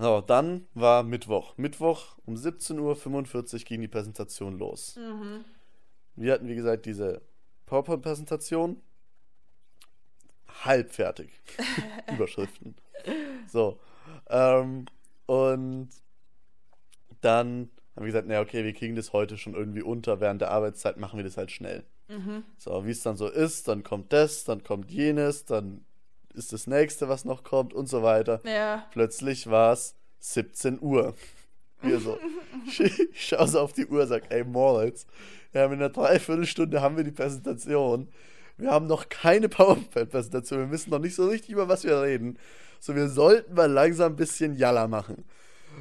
so, 0.00 0.20
dann 0.20 0.66
war 0.74 1.02
Mittwoch. 1.02 1.56
Mittwoch 1.56 2.18
um 2.24 2.34
17.45 2.34 3.54
Uhr 3.54 3.60
ging 3.60 3.80
die 3.80 3.88
Präsentation 3.88 4.58
los. 4.58 4.96
Wir 6.16 6.32
hatten, 6.32 6.48
wie 6.48 6.54
gesagt, 6.54 6.86
diese 6.86 7.22
PowerPoint-Präsentation. 7.66 8.80
Halb 10.64 10.92
fertig. 10.92 11.30
Überschriften. 12.12 12.74
So. 13.46 13.78
Ähm, 14.28 14.86
und 15.26 15.90
dann 17.20 17.70
haben 17.94 18.04
wir 18.04 18.06
gesagt, 18.06 18.26
naja, 18.26 18.40
okay, 18.40 18.64
wir 18.64 18.72
kriegen 18.72 18.96
das 18.96 19.12
heute 19.12 19.38
schon 19.38 19.54
irgendwie 19.54 19.82
unter. 19.82 20.20
Während 20.20 20.40
der 20.40 20.50
Arbeitszeit 20.50 20.96
machen 20.96 21.18
wir 21.18 21.24
das 21.24 21.36
halt 21.36 21.50
schnell. 21.50 21.84
So, 22.58 22.84
wie 22.86 22.90
es 22.90 23.02
dann 23.02 23.16
so 23.16 23.28
ist, 23.28 23.68
dann 23.68 23.82
kommt 23.84 24.12
das, 24.12 24.44
dann 24.44 24.64
kommt 24.64 24.90
jenes, 24.90 25.44
dann 25.44 25.84
ist 26.34 26.52
das 26.52 26.66
nächste, 26.66 27.08
was 27.08 27.24
noch 27.24 27.42
kommt 27.42 27.72
und 27.74 27.88
so 27.88 28.02
weiter. 28.02 28.40
Ja. 28.44 28.86
Plötzlich 28.92 29.48
war 29.48 29.72
es 29.72 29.94
17 30.20 30.80
Uhr. 30.80 31.14
Wir 31.82 31.98
so, 31.98 32.18
ich 32.66 33.28
schaue 33.28 33.48
so 33.48 33.60
auf 33.60 33.72
die 33.72 33.86
Uhr, 33.86 34.06
sag, 34.06 34.30
ey 34.30 34.44
Moritz, 34.44 35.06
wir 35.52 35.62
haben 35.62 35.72
in 35.72 35.80
einer 35.80 35.88
Dreiviertelstunde 35.88 36.80
haben 36.82 36.96
wir 36.96 37.04
die 37.04 37.10
Präsentation. 37.10 38.08
Wir 38.56 38.70
haben 38.70 38.86
noch 38.86 39.08
keine 39.08 39.48
PowerPoint-Präsentation. 39.48 40.60
Wir 40.60 40.70
wissen 40.70 40.90
noch 40.90 40.98
nicht 40.98 41.14
so 41.14 41.26
richtig, 41.26 41.50
über 41.50 41.68
was 41.68 41.84
wir 41.84 42.02
reden. 42.02 42.38
So, 42.78 42.94
wir 42.94 43.08
sollten 43.08 43.54
mal 43.54 43.70
langsam 43.70 44.12
ein 44.12 44.16
bisschen 44.16 44.54
Jalla 44.54 44.86
machen. 44.86 45.24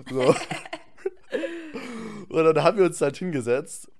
So. 0.09 0.33
Und 2.29 2.43
dann 2.43 2.63
haben 2.63 2.77
wir 2.77 2.85
uns 2.85 3.01
halt 3.01 3.17
hingesetzt. 3.17 3.91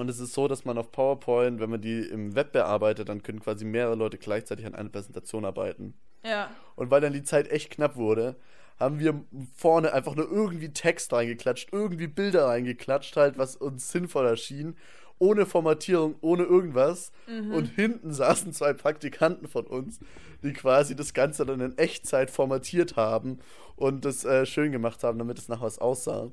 Und 0.00 0.08
es 0.08 0.20
ist 0.20 0.34
so, 0.34 0.48
dass 0.48 0.64
man 0.64 0.78
auf 0.78 0.92
PowerPoint, 0.92 1.60
wenn 1.60 1.70
man 1.70 1.80
die 1.80 2.00
im 2.00 2.34
Web 2.34 2.52
bearbeitet, 2.52 3.08
dann 3.08 3.22
können 3.22 3.40
quasi 3.40 3.64
mehrere 3.64 3.94
Leute 3.94 4.18
gleichzeitig 4.18 4.66
an 4.66 4.74
einer 4.74 4.88
Präsentation 4.88 5.44
arbeiten. 5.44 5.94
Ja. 6.24 6.50
Und 6.76 6.90
weil 6.90 7.00
dann 7.00 7.12
die 7.12 7.22
Zeit 7.22 7.50
echt 7.50 7.70
knapp 7.70 7.96
wurde, 7.96 8.36
haben 8.78 9.00
wir 9.00 9.24
vorne 9.56 9.92
einfach 9.92 10.14
nur 10.14 10.30
irgendwie 10.30 10.72
Text 10.72 11.12
reingeklatscht, 11.12 11.72
irgendwie 11.72 12.06
Bilder 12.06 12.46
reingeklatscht, 12.46 13.16
halt, 13.16 13.38
was 13.38 13.56
uns 13.56 13.90
sinnvoll 13.90 14.26
erschien, 14.26 14.76
ohne 15.18 15.46
Formatierung, 15.46 16.14
ohne 16.20 16.44
irgendwas. 16.44 17.10
Mhm. 17.26 17.52
Und 17.52 17.66
hinten 17.66 18.12
saßen 18.12 18.52
zwei 18.52 18.72
Praktikanten 18.72 19.48
von 19.48 19.66
uns, 19.66 19.98
die 20.42 20.52
quasi 20.52 20.94
das 20.94 21.12
Ganze 21.12 21.44
dann 21.44 21.60
in 21.60 21.76
Echtzeit 21.76 22.30
formatiert 22.30 22.96
haben 22.96 23.40
und 23.74 24.04
das 24.04 24.24
äh, 24.24 24.46
schön 24.46 24.70
gemacht 24.70 25.02
haben, 25.02 25.18
damit 25.18 25.38
es 25.38 25.48
nach 25.48 25.60
was 25.60 25.78
aussah. 25.78 26.30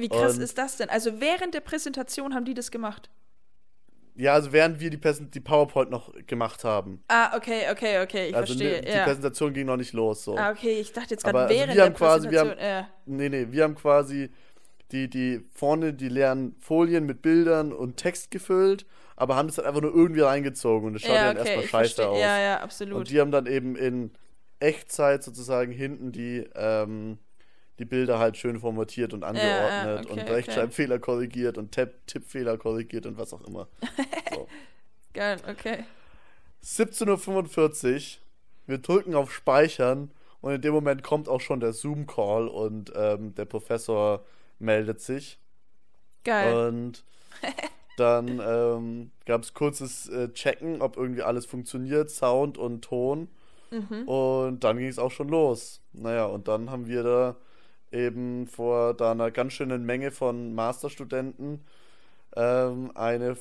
Wie 0.00 0.08
krass 0.08 0.36
Und- 0.36 0.42
ist 0.42 0.56
das 0.58 0.76
denn? 0.76 0.88
Also 0.90 1.20
während 1.20 1.54
der 1.54 1.60
Präsentation 1.60 2.34
haben 2.34 2.44
die 2.44 2.54
das 2.54 2.70
gemacht. 2.70 3.10
Ja, 4.14 4.32
also 4.34 4.52
während 4.52 4.80
wir 4.80 4.90
die, 4.90 4.96
Präsent 4.96 5.32
die 5.34 5.40
PowerPoint 5.40 5.90
noch 5.90 6.12
gemacht 6.26 6.64
haben. 6.64 7.04
Ah, 7.06 7.36
okay, 7.36 7.66
okay, 7.70 8.02
okay, 8.02 8.28
ich 8.30 8.34
also 8.34 8.52
verstehe. 8.54 8.80
ne, 8.80 8.86
die 8.86 8.88
ja. 8.92 9.04
Präsentation 9.04 9.52
ging 9.54 9.66
noch 9.66 9.76
nicht 9.76 9.92
los. 9.92 10.24
So. 10.24 10.36
Ah, 10.36 10.50
okay, 10.50 10.80
ich 10.80 10.92
dachte 10.92 11.10
jetzt 11.10 11.22
gerade 11.22 11.38
also 11.38 11.54
während 11.54 11.74
wir 11.76 11.82
haben 11.84 11.90
der 11.92 11.96
quasi- 11.98 12.30
wir 12.30 12.40
haben- 12.40 12.48
Präsentation. 12.48 12.84
ja. 12.84 12.88
Nee, 13.06 13.28
nee, 13.28 13.46
wir 13.50 13.62
haben 13.62 13.76
quasi 13.76 14.30
die, 14.90 15.08
die 15.08 15.44
vorne 15.54 15.92
die 15.94 16.08
leeren 16.08 16.56
Folien 16.58 17.06
mit 17.06 17.22
Bildern 17.22 17.72
und 17.72 17.96
Text 17.96 18.32
gefüllt, 18.32 18.86
aber 19.14 19.36
haben 19.36 19.46
das 19.46 19.56
dann 19.56 19.66
einfach 19.66 19.82
nur 19.82 19.94
irgendwie 19.94 20.22
reingezogen 20.22 20.88
und 20.88 20.94
das 20.94 21.02
schaut 21.02 21.12
ja, 21.14 21.26
dann 21.32 21.36
okay, 21.38 21.46
erstmal 21.50 21.64
ich 21.66 21.70
scheiße 21.70 22.08
aus. 22.08 22.18
Ja, 22.20 22.38
ja, 22.40 22.60
absolut. 22.60 22.98
und 22.98 23.10
die 23.10 23.20
haben 23.20 23.30
dann 23.30 23.46
eben 23.46 23.76
in 23.76 24.10
Echtzeit 24.58 25.22
sozusagen 25.22 25.70
hinten 25.70 26.10
die, 26.10 26.44
ähm, 26.56 27.18
die 27.78 27.84
Bilder 27.84 28.18
halt 28.18 28.36
schön 28.36 28.58
formatiert 28.58 29.12
und 29.14 29.24
angeordnet 29.24 30.04
okay, 30.04 30.12
und 30.12 30.20
okay. 30.20 30.32
Rechtschreibfehler 30.32 30.98
korrigiert 30.98 31.58
und 31.58 31.72
Tipp 31.72 31.94
Tippfehler 32.06 32.58
korrigiert 32.58 33.06
und 33.06 33.18
was 33.18 33.32
auch 33.32 33.46
immer. 33.46 33.68
So. 34.34 34.46
Geil, 35.14 35.38
okay. 35.48 35.84
17.45 36.62 37.94
Uhr, 37.94 38.22
wir 38.66 38.78
drücken 38.78 39.14
auf 39.14 39.32
Speichern 39.32 40.10
und 40.40 40.52
in 40.52 40.60
dem 40.60 40.74
Moment 40.74 41.02
kommt 41.02 41.28
auch 41.28 41.40
schon 41.40 41.60
der 41.60 41.72
Zoom-Call 41.72 42.46
und 42.46 42.92
ähm, 42.94 43.34
der 43.34 43.46
Professor 43.46 44.24
meldet 44.58 45.00
sich. 45.00 45.38
Geil. 46.24 46.68
Und 46.68 47.04
dann 47.96 48.40
ähm, 48.44 49.10
gab 49.24 49.42
es 49.42 49.54
kurzes 49.54 50.08
äh, 50.08 50.32
Checken, 50.32 50.82
ob 50.82 50.96
irgendwie 50.96 51.22
alles 51.22 51.46
funktioniert, 51.46 52.10
Sound 52.10 52.58
und 52.58 52.82
Ton. 52.82 53.28
Mhm. 53.70 54.08
Und 54.08 54.64
dann 54.64 54.78
ging 54.78 54.88
es 54.88 54.98
auch 54.98 55.10
schon 55.10 55.28
los. 55.28 55.80
Naja, 55.92 56.26
und 56.26 56.48
dann 56.48 56.70
haben 56.70 56.86
wir 56.86 57.02
da 57.02 57.36
eben 57.92 58.46
vor 58.46 58.94
da 58.94 59.12
einer 59.12 59.30
ganz 59.30 59.54
schönen 59.54 59.84
Menge 59.84 60.10
von 60.10 60.54
Masterstudenten 60.54 61.64
ähm, 62.36 62.90
einen 62.94 63.36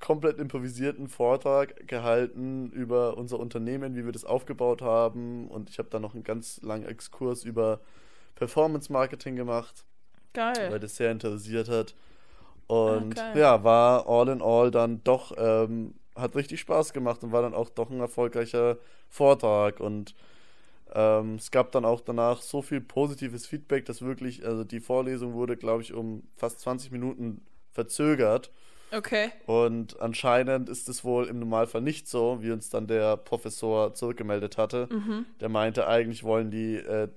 komplett 0.00 0.38
improvisierten 0.38 1.08
Vortrag 1.08 1.86
gehalten 1.86 2.70
über 2.70 3.16
unser 3.16 3.38
Unternehmen, 3.38 3.94
wie 3.94 4.04
wir 4.04 4.12
das 4.12 4.24
aufgebaut 4.24 4.82
haben. 4.82 5.48
Und 5.48 5.70
ich 5.70 5.78
habe 5.78 5.90
dann 5.90 6.02
noch 6.02 6.14
einen 6.14 6.24
ganz 6.24 6.60
langen 6.62 6.86
Exkurs 6.86 7.44
über 7.44 7.80
Performance 8.34 8.92
Marketing 8.92 9.36
gemacht 9.36 9.84
weil 10.34 10.54
Geil. 10.54 10.80
das 10.80 10.96
sehr 10.96 11.10
interessiert 11.10 11.68
hat. 11.68 11.94
Und 12.66 13.16
geil. 13.16 13.38
ja, 13.38 13.64
war 13.64 14.08
all 14.08 14.28
in 14.28 14.40
all 14.40 14.70
dann 14.70 15.02
doch, 15.04 15.32
ähm, 15.36 15.94
hat 16.14 16.34
richtig 16.36 16.60
Spaß 16.60 16.92
gemacht 16.92 17.22
und 17.22 17.32
war 17.32 17.42
dann 17.42 17.54
auch 17.54 17.68
doch 17.68 17.90
ein 17.90 18.00
erfolgreicher 18.00 18.78
Vortrag. 19.08 19.80
Und 19.80 20.14
ähm, 20.94 21.36
es 21.36 21.50
gab 21.50 21.72
dann 21.72 21.84
auch 21.84 22.00
danach 22.00 22.42
so 22.42 22.62
viel 22.62 22.80
positives 22.80 23.46
Feedback, 23.46 23.84
dass 23.86 24.02
wirklich, 24.02 24.44
also 24.44 24.64
die 24.64 24.80
Vorlesung 24.80 25.34
wurde, 25.34 25.56
glaube 25.56 25.82
ich, 25.82 25.92
um 25.92 26.22
fast 26.36 26.60
20 26.60 26.90
Minuten 26.90 27.42
verzögert. 27.70 28.50
Okay. 28.94 29.30
Und 29.46 29.98
anscheinend 30.00 30.68
ist 30.68 30.88
es 30.88 31.02
wohl 31.02 31.26
im 31.26 31.38
Normalfall 31.38 31.80
nicht 31.80 32.08
so, 32.08 32.42
wie 32.42 32.50
uns 32.50 32.68
dann 32.68 32.86
der 32.86 33.16
Professor 33.16 33.94
zurückgemeldet 33.94 34.58
hatte. 34.58 34.88
Mhm. 34.90 35.24
Der 35.40 35.48
meinte, 35.48 35.88
eigentlich 35.88 36.24
wollen 36.24 36.50
die, 36.50 36.76
äh, 36.76 37.08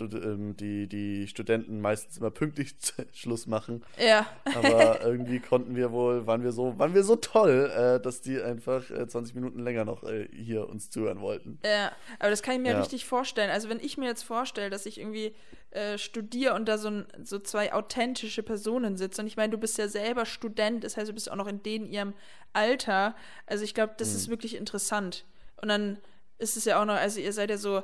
die, 0.00 0.86
die 0.86 1.26
Studenten 1.28 1.80
meistens 1.80 2.18
immer 2.18 2.30
pünktlich 2.30 2.74
Schluss 3.12 3.46
machen. 3.46 3.84
Ja. 3.98 4.26
Aber 4.54 5.00
irgendwie 5.02 5.40
konnten 5.40 5.74
wir 5.76 5.92
wohl, 5.92 6.26
waren 6.26 6.42
wir 6.42 6.52
so, 6.52 6.78
waren 6.78 6.94
wir 6.94 7.02
so 7.02 7.16
toll, 7.16 7.70
äh, 7.74 8.00
dass 8.00 8.20
die 8.20 8.40
einfach 8.40 8.90
äh, 8.90 9.06
20 9.08 9.34
Minuten 9.34 9.60
länger 9.60 9.84
noch 9.84 10.04
äh, 10.04 10.28
hier 10.32 10.68
uns 10.68 10.90
zuhören 10.90 11.20
wollten. 11.20 11.58
Ja, 11.64 11.92
aber 12.18 12.30
das 12.30 12.42
kann 12.42 12.54
ich 12.56 12.60
mir 12.60 12.72
Ja. 12.72 12.78
richtig 12.80 13.04
vorstellen. 13.04 13.50
Also 13.50 13.68
wenn 13.68 13.80
ich 13.80 13.96
mir 13.98 14.06
jetzt 14.06 14.22
vorstelle, 14.22 14.70
dass 14.70 14.86
ich 14.86 14.98
irgendwie 15.00 15.34
äh, 15.70 15.98
studiere 15.98 16.54
und 16.54 16.66
da 16.66 16.78
so, 16.78 16.88
ein, 16.88 17.06
so 17.22 17.38
zwei 17.38 17.72
authentische 17.72 18.42
Personen 18.42 18.96
sitzen 18.96 19.22
und 19.22 19.26
ich 19.26 19.36
meine, 19.36 19.50
du 19.50 19.58
bist 19.58 19.78
ja 19.78 19.88
selber 19.88 20.24
Student, 20.26 20.84
das 20.84 20.96
heißt, 20.96 21.08
du 21.08 21.12
bist 21.14 21.30
auch 21.30 21.36
noch 21.36 21.48
in 21.48 21.62
denen 21.62 21.86
ihrem 21.86 22.14
Alter. 22.52 23.14
Also 23.46 23.64
ich 23.64 23.74
glaube, 23.74 23.94
das 23.98 24.10
Mhm. 24.10 24.16
ist 24.16 24.28
wirklich 24.28 24.56
interessant. 24.56 25.24
Und 25.60 25.68
dann 25.68 25.98
ist 26.38 26.56
es 26.56 26.64
ja 26.66 26.80
auch 26.80 26.84
noch, 26.84 26.94
also 26.96 27.18
ihr 27.20 27.32
seid 27.32 27.50
ja 27.50 27.56
so 27.58 27.82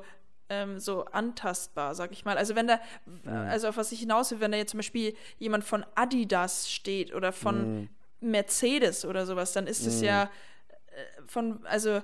ähm, 0.53 0.79
so 0.79 1.05
antastbar, 1.07 1.95
sag 1.95 2.13
ich 2.13 2.25
mal. 2.25 2.37
Also 2.37 2.55
wenn 2.55 2.67
da, 2.67 2.79
Mhm. 3.07 3.29
also 3.33 3.69
auf 3.69 3.77
was 3.77 3.91
ich 3.93 4.01
hinaus 4.01 4.31
will, 4.31 4.41
wenn 4.41 4.53
da 4.53 4.59
jetzt 4.59 4.71
zum 4.73 4.79
Beispiel 4.79 5.17
jemand 5.39 5.65
von 5.65 5.85
Adidas 5.95 6.71
steht 6.71 7.15
oder 7.15 7.33
von 7.33 7.57
Mhm. 7.83 7.89
Mercedes 8.21 9.05
oder 9.05 9.27
sowas, 9.27 9.53
dann 9.53 9.67
ist 9.67 9.87
es 9.87 10.01
ja 10.01 10.25
äh, 10.25 11.23
von, 11.27 11.65
also 11.67 12.03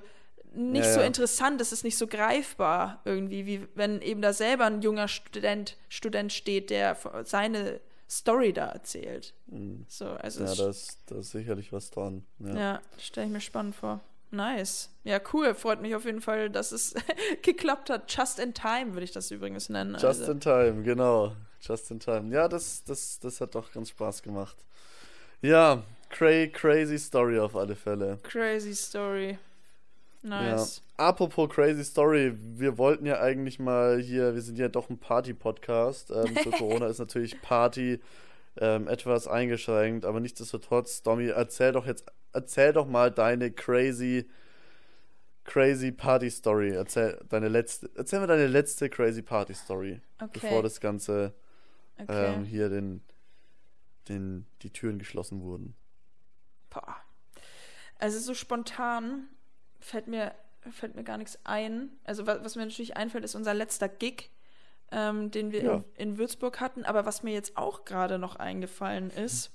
nicht 0.51 0.85
Ja, 0.87 0.93
so 0.93 0.99
ja. 1.01 1.05
interessant, 1.05 1.61
es 1.61 1.71
ist 1.71 1.83
nicht 1.83 1.97
so 1.97 2.07
greifbar 2.07 3.01
irgendwie, 3.05 3.45
wie 3.45 3.67
wenn 3.75 4.01
eben 4.01 4.21
da 4.21 4.33
selber 4.33 4.65
ein 4.65 4.81
junger 4.81 5.07
Student, 5.07 5.77
Student 5.89 6.33
steht, 6.33 6.71
der 6.71 6.97
seine 7.23 7.79
Story 8.09 8.51
da 8.51 8.65
erzählt. 8.69 9.35
So, 9.87 10.07
also 10.07 10.39
Mhm. 10.41 10.47
Ja, 10.47 10.55
da 10.55 10.69
ist, 10.69 10.97
da 11.05 11.15
ist 11.19 11.29
sicherlich 11.31 11.71
was 11.71 11.91
dran. 11.91 12.25
Ja. 12.39 12.55
ja, 12.57 12.81
stelle 12.97 13.27
ich 13.27 13.33
mir 13.33 13.41
spannend 13.41 13.75
vor. 13.75 13.99
Nice. 14.31 14.89
Ja, 15.03 15.19
cool. 15.33 15.55
Freut 15.55 15.81
mich 15.81 15.95
auf 15.95 16.05
jeden 16.05 16.21
Fall, 16.21 16.49
dass 16.49 16.71
es 16.71 16.93
geklappt 17.41 17.89
hat. 17.89 18.13
Just 18.13 18.39
in 18.39 18.53
time 18.53 18.93
würde 18.93 19.03
ich 19.03 19.11
das 19.11 19.31
übrigens 19.31 19.69
nennen. 19.69 19.93
Just 19.93 20.21
also. 20.21 20.31
in 20.31 20.39
time, 20.39 20.83
genau. 20.83 21.35
Just 21.61 21.91
in 21.91 21.99
time. 21.99 22.33
Ja, 22.33 22.47
das, 22.47 22.83
das, 22.83 23.19
das 23.19 23.41
hat 23.41 23.55
doch 23.55 23.71
ganz 23.71 23.89
Spaß 23.89 24.21
gemacht. 24.21 24.57
Ja, 25.41 25.83
cray, 26.09 26.49
crazy 26.49 26.99
Story 26.99 27.39
auf 27.39 27.55
alle 27.55 27.75
Fälle. 27.75 28.19
Crazy 28.23 28.75
Story. 28.75 29.37
Nice. 30.21 30.81
Ja. 30.97 31.07
Apropos 31.07 31.49
Crazy 31.49 31.83
Story, 31.85 32.33
wir 32.35 32.77
wollten 32.77 33.05
ja 33.05 33.21
eigentlich 33.21 33.57
mal 33.57 33.99
hier, 33.99 34.35
wir 34.35 34.41
sind 34.41 34.59
ja 34.59 34.67
doch 34.67 34.89
ein 34.89 34.97
Party-Podcast. 34.97 36.11
Ähm, 36.11 36.35
zu 36.43 36.51
Corona 36.57 36.87
ist 36.87 36.99
natürlich 36.99 37.41
Party 37.41 38.01
ähm, 38.57 38.89
etwas 38.89 39.27
eingeschränkt, 39.27 40.05
aber 40.05 40.19
nichtsdestotrotz, 40.19 41.03
Domi, 41.03 41.27
erzähl 41.27 41.71
doch 41.71 41.85
jetzt, 41.85 42.05
erzähl 42.33 42.73
doch 42.73 42.87
mal 42.87 43.11
deine 43.11 43.51
crazy, 43.51 44.29
crazy 45.43 45.91
Party-Story. 45.91 46.71
Erzähl 46.75 47.19
deine 47.29 47.47
letzte, 47.47 47.89
erzähl 47.95 48.19
mir 48.19 48.27
deine 48.27 48.47
letzte 48.47 48.89
crazy 48.89 49.21
Party-Story, 49.21 50.01
Okay. 50.21 50.29
bevor 50.33 50.63
das 50.63 50.79
Ganze 50.79 51.33
okay. 51.97 52.35
ähm, 52.35 52.43
hier 52.45 52.69
den, 52.69 53.01
den, 54.07 54.45
die 54.61 54.71
Türen 54.71 54.99
geschlossen 54.99 55.41
wurden. 55.41 55.75
Boah. 56.69 56.95
Also 57.97 58.19
so 58.19 58.33
spontan 58.33 59.27
fällt 59.79 60.07
mir, 60.07 60.33
fällt 60.71 60.95
mir 60.95 61.03
gar 61.03 61.17
nichts 61.17 61.39
ein. 61.43 61.89
Also 62.03 62.27
was, 62.27 62.43
was 62.43 62.55
mir 62.55 62.65
natürlich 62.65 62.95
einfällt, 62.95 63.23
ist 63.23 63.35
unser 63.35 63.53
letzter 63.53 63.89
Gig, 63.89 64.29
ähm, 64.91 65.31
den 65.31 65.51
wir 65.51 65.63
Ja. 65.63 65.73
in, 65.75 65.83
in 66.11 66.17
Würzburg 66.17 66.59
hatten. 66.59 66.85
Aber 66.85 67.05
was 67.05 67.23
mir 67.23 67.33
jetzt 67.33 67.57
auch 67.57 67.85
gerade 67.85 68.19
noch 68.19 68.35
eingefallen 68.35 69.09
ist, 69.09 69.51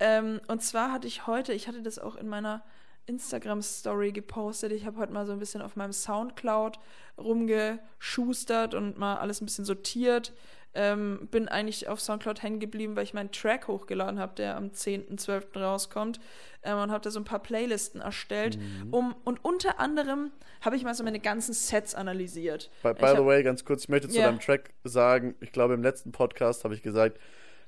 ähm, 0.00 0.40
und 0.48 0.62
zwar 0.62 0.92
hatte 0.92 1.06
ich 1.06 1.26
heute, 1.26 1.52
ich 1.52 1.68
hatte 1.68 1.82
das 1.82 1.98
auch 1.98 2.16
in 2.16 2.28
meiner 2.28 2.62
Instagram-Story 3.06 4.12
gepostet. 4.12 4.72
Ich 4.72 4.86
habe 4.86 4.96
heute 4.98 5.12
mal 5.12 5.26
so 5.26 5.32
ein 5.32 5.38
bisschen 5.38 5.60
auf 5.62 5.76
meinem 5.76 5.92
Soundcloud 5.92 6.78
rumgeschustert 7.18 8.74
und 8.74 8.98
mal 8.98 9.16
alles 9.16 9.40
ein 9.40 9.46
bisschen 9.46 9.64
sortiert. 9.64 10.32
Ähm, 10.76 11.28
bin 11.30 11.46
eigentlich 11.48 11.86
auf 11.86 12.00
Soundcloud 12.00 12.42
hängen 12.42 12.58
geblieben, 12.58 12.96
weil 12.96 13.04
ich 13.04 13.14
meinen 13.14 13.30
Track 13.30 13.68
hochgeladen 13.68 14.18
habe, 14.18 14.34
der 14.34 14.56
am 14.56 14.70
10.12. 14.70 15.60
rauskommt. 15.60 16.18
Ähm, 16.64 16.78
und 16.78 16.90
habe 16.90 17.00
da 17.04 17.10
so 17.10 17.20
ein 17.20 17.24
paar 17.24 17.38
Playlisten 17.38 18.00
erstellt. 18.00 18.58
Mhm. 18.58 18.92
Um, 18.92 19.14
und 19.24 19.44
unter 19.44 19.78
anderem 19.78 20.32
habe 20.62 20.74
ich 20.74 20.82
mal 20.82 20.94
so 20.94 21.04
meine 21.04 21.20
ganzen 21.20 21.52
Sets 21.54 21.94
analysiert. 21.94 22.70
By, 22.82 22.92
by 22.94 23.02
hab- 23.06 23.18
the 23.18 23.24
way, 23.24 23.42
ganz 23.44 23.64
kurz, 23.64 23.84
ich 23.84 23.88
möchte 23.88 24.08
zu 24.08 24.18
Ja. 24.18 24.26
deinem 24.26 24.40
Track 24.40 24.70
sagen, 24.82 25.36
ich 25.40 25.52
glaube 25.52 25.74
im 25.74 25.82
letzten 25.82 26.10
Podcast 26.10 26.64
habe 26.64 26.74
ich 26.74 26.82
gesagt, 26.82 27.20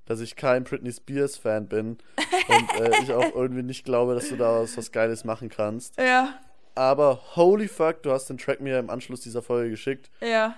dass 0.06 0.20
ich 0.20 0.36
kein 0.36 0.64
Britney 0.64 0.92
Spears 0.92 1.36
Fan 1.36 1.68
bin 1.68 1.98
und 2.48 2.80
äh, 2.80 3.02
ich 3.02 3.12
auch 3.12 3.34
irgendwie 3.34 3.62
nicht 3.62 3.84
glaube, 3.84 4.14
dass 4.14 4.28
du 4.28 4.36
daraus 4.36 4.76
was 4.76 4.90
Geiles 4.92 5.24
machen 5.24 5.48
kannst. 5.48 5.98
Ja, 5.98 6.38
Aber 6.74 7.20
holy 7.36 7.68
fuck, 7.68 8.02
du 8.02 8.10
hast 8.12 8.26
den 8.30 8.38
Track 8.38 8.60
mir 8.60 8.78
im 8.78 8.88
Anschluss 8.90 9.20
dieser 9.20 9.42
Folge 9.42 9.70
geschickt. 9.70 10.10
ja, 10.20 10.54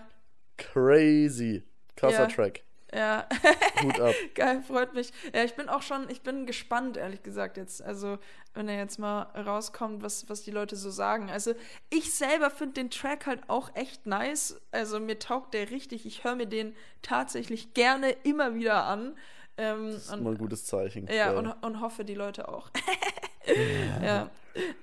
Crazy. 0.56 1.62
Krasser 1.96 2.22
Ja. 2.22 2.26
Track. 2.26 2.62
ja. 2.92 3.28
Hut 3.82 4.00
ab. 4.00 4.14
Geil, 4.34 4.62
freut 4.66 4.94
mich. 4.94 5.12
Ja, 5.34 5.44
ich 5.44 5.54
bin 5.54 5.68
auch 5.68 5.82
schon, 5.82 6.08
ich 6.10 6.22
bin 6.22 6.46
gespannt, 6.46 6.96
ehrlich 6.96 7.22
gesagt, 7.22 7.56
jetzt. 7.56 7.80
Also, 7.82 8.18
wenn 8.54 8.68
er 8.68 8.76
jetzt 8.78 8.98
mal 8.98 9.22
rauskommt, 9.36 10.02
was, 10.02 10.28
was 10.28 10.42
die 10.42 10.50
Leute 10.50 10.74
so 10.74 10.90
sagen. 10.90 11.30
Also, 11.30 11.54
ich 11.90 12.12
selber 12.12 12.50
finde 12.50 12.74
den 12.74 12.90
Track 12.90 13.26
halt 13.26 13.40
auch 13.48 13.74
echt 13.76 14.06
nice. 14.06 14.60
Also, 14.72 14.98
mir 15.00 15.18
taugt 15.18 15.54
der 15.54 15.70
richtig. 15.70 16.06
Ich 16.06 16.24
höre 16.24 16.34
mir 16.34 16.46
den 16.46 16.74
tatsächlich 17.02 17.72
gerne 17.74 18.10
immer 18.24 18.54
wieder 18.54 18.84
an. 18.84 19.16
Ähm, 19.58 19.92
Das 19.92 20.04
ist 20.04 20.12
und- 20.12 20.20
immer 20.20 20.30
ein 20.30 20.38
gutes 20.38 20.64
Zeichen. 20.64 21.06
ja, 21.08 21.32
und, 21.32 21.48
und 21.62 21.80
hoffe, 21.80 22.04
die 22.04 22.14
Leute 22.14 22.48
auch. 22.48 22.70
ja. 24.02 24.30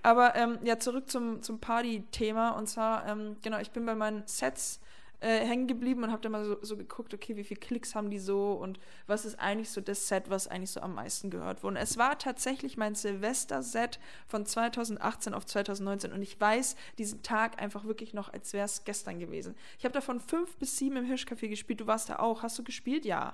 Aber 0.04 0.36
ähm, 0.36 0.60
ja, 0.64 0.80
zurück 0.80 1.10
zum, 1.10 1.42
zum 1.42 1.60
Party-Thema. 1.60 2.52
Und 2.52 2.68
zwar, 2.68 3.08
ähm, 3.08 3.38
genau, 3.42 3.60
ich 3.60 3.72
bin 3.72 3.86
bei 3.86 3.96
meinen 3.96 4.24
Sets 4.26 4.80
äh, 5.22 5.40
hängen 5.46 5.68
geblieben 5.68 6.04
und 6.04 6.12
habe 6.12 6.22
dann 6.22 6.32
mal 6.34 6.46
so, 6.46 6.58
so 6.62 6.76
geguckt, 6.78 7.14
okay, 7.14 7.36
wie 7.36 7.44
viele 7.44 7.60
Klicks 7.60 7.96
haben 7.96 8.10
die 8.10 8.20
so 8.20 8.52
und 8.54 8.80
was 9.08 9.26
ist 9.26 9.40
eigentlich 9.40 9.70
so 9.70 9.82
das 9.82 10.08
Set, 10.08 10.30
was 10.30 10.48
eigentlich 10.48 10.72
so 10.72 10.82
am 10.82 10.94
meisten 10.96 11.30
gehört 11.30 11.64
wurde. 11.64 11.76
Und 11.78 11.82
es 11.82 11.98
war 11.98 12.18
tatsächlich 12.20 12.78
mein 12.78 12.96
Silvester-Set 12.96 14.00
von 14.28 14.46
2018 14.46 15.34
auf 15.34 15.46
2019 15.46 16.12
und 16.12 16.22
ich 16.22 16.40
weiß 16.40 16.76
diesen 16.98 17.24
Tag 17.24 17.62
einfach 17.62 17.86
wirklich 17.86 18.14
noch, 18.14 18.32
als 18.34 18.54
wäre 18.54 18.66
es 18.66 18.84
gestern 18.84 19.20
gewesen. 19.20 19.56
Ich 19.80 19.86
habe 19.86 19.94
davon 19.94 20.20
fünf 20.20 20.58
bis 20.58 20.78
sieben 20.78 20.98
im 20.98 21.06
Hirschcafé 21.06 21.48
gespielt. 21.48 21.80
Du 21.82 21.88
warst 21.88 22.10
da 22.10 22.18
auch. 22.20 22.44
Hast 22.44 22.60
du 22.60 22.64
gespielt? 22.64 23.06
Ja. 23.06 23.34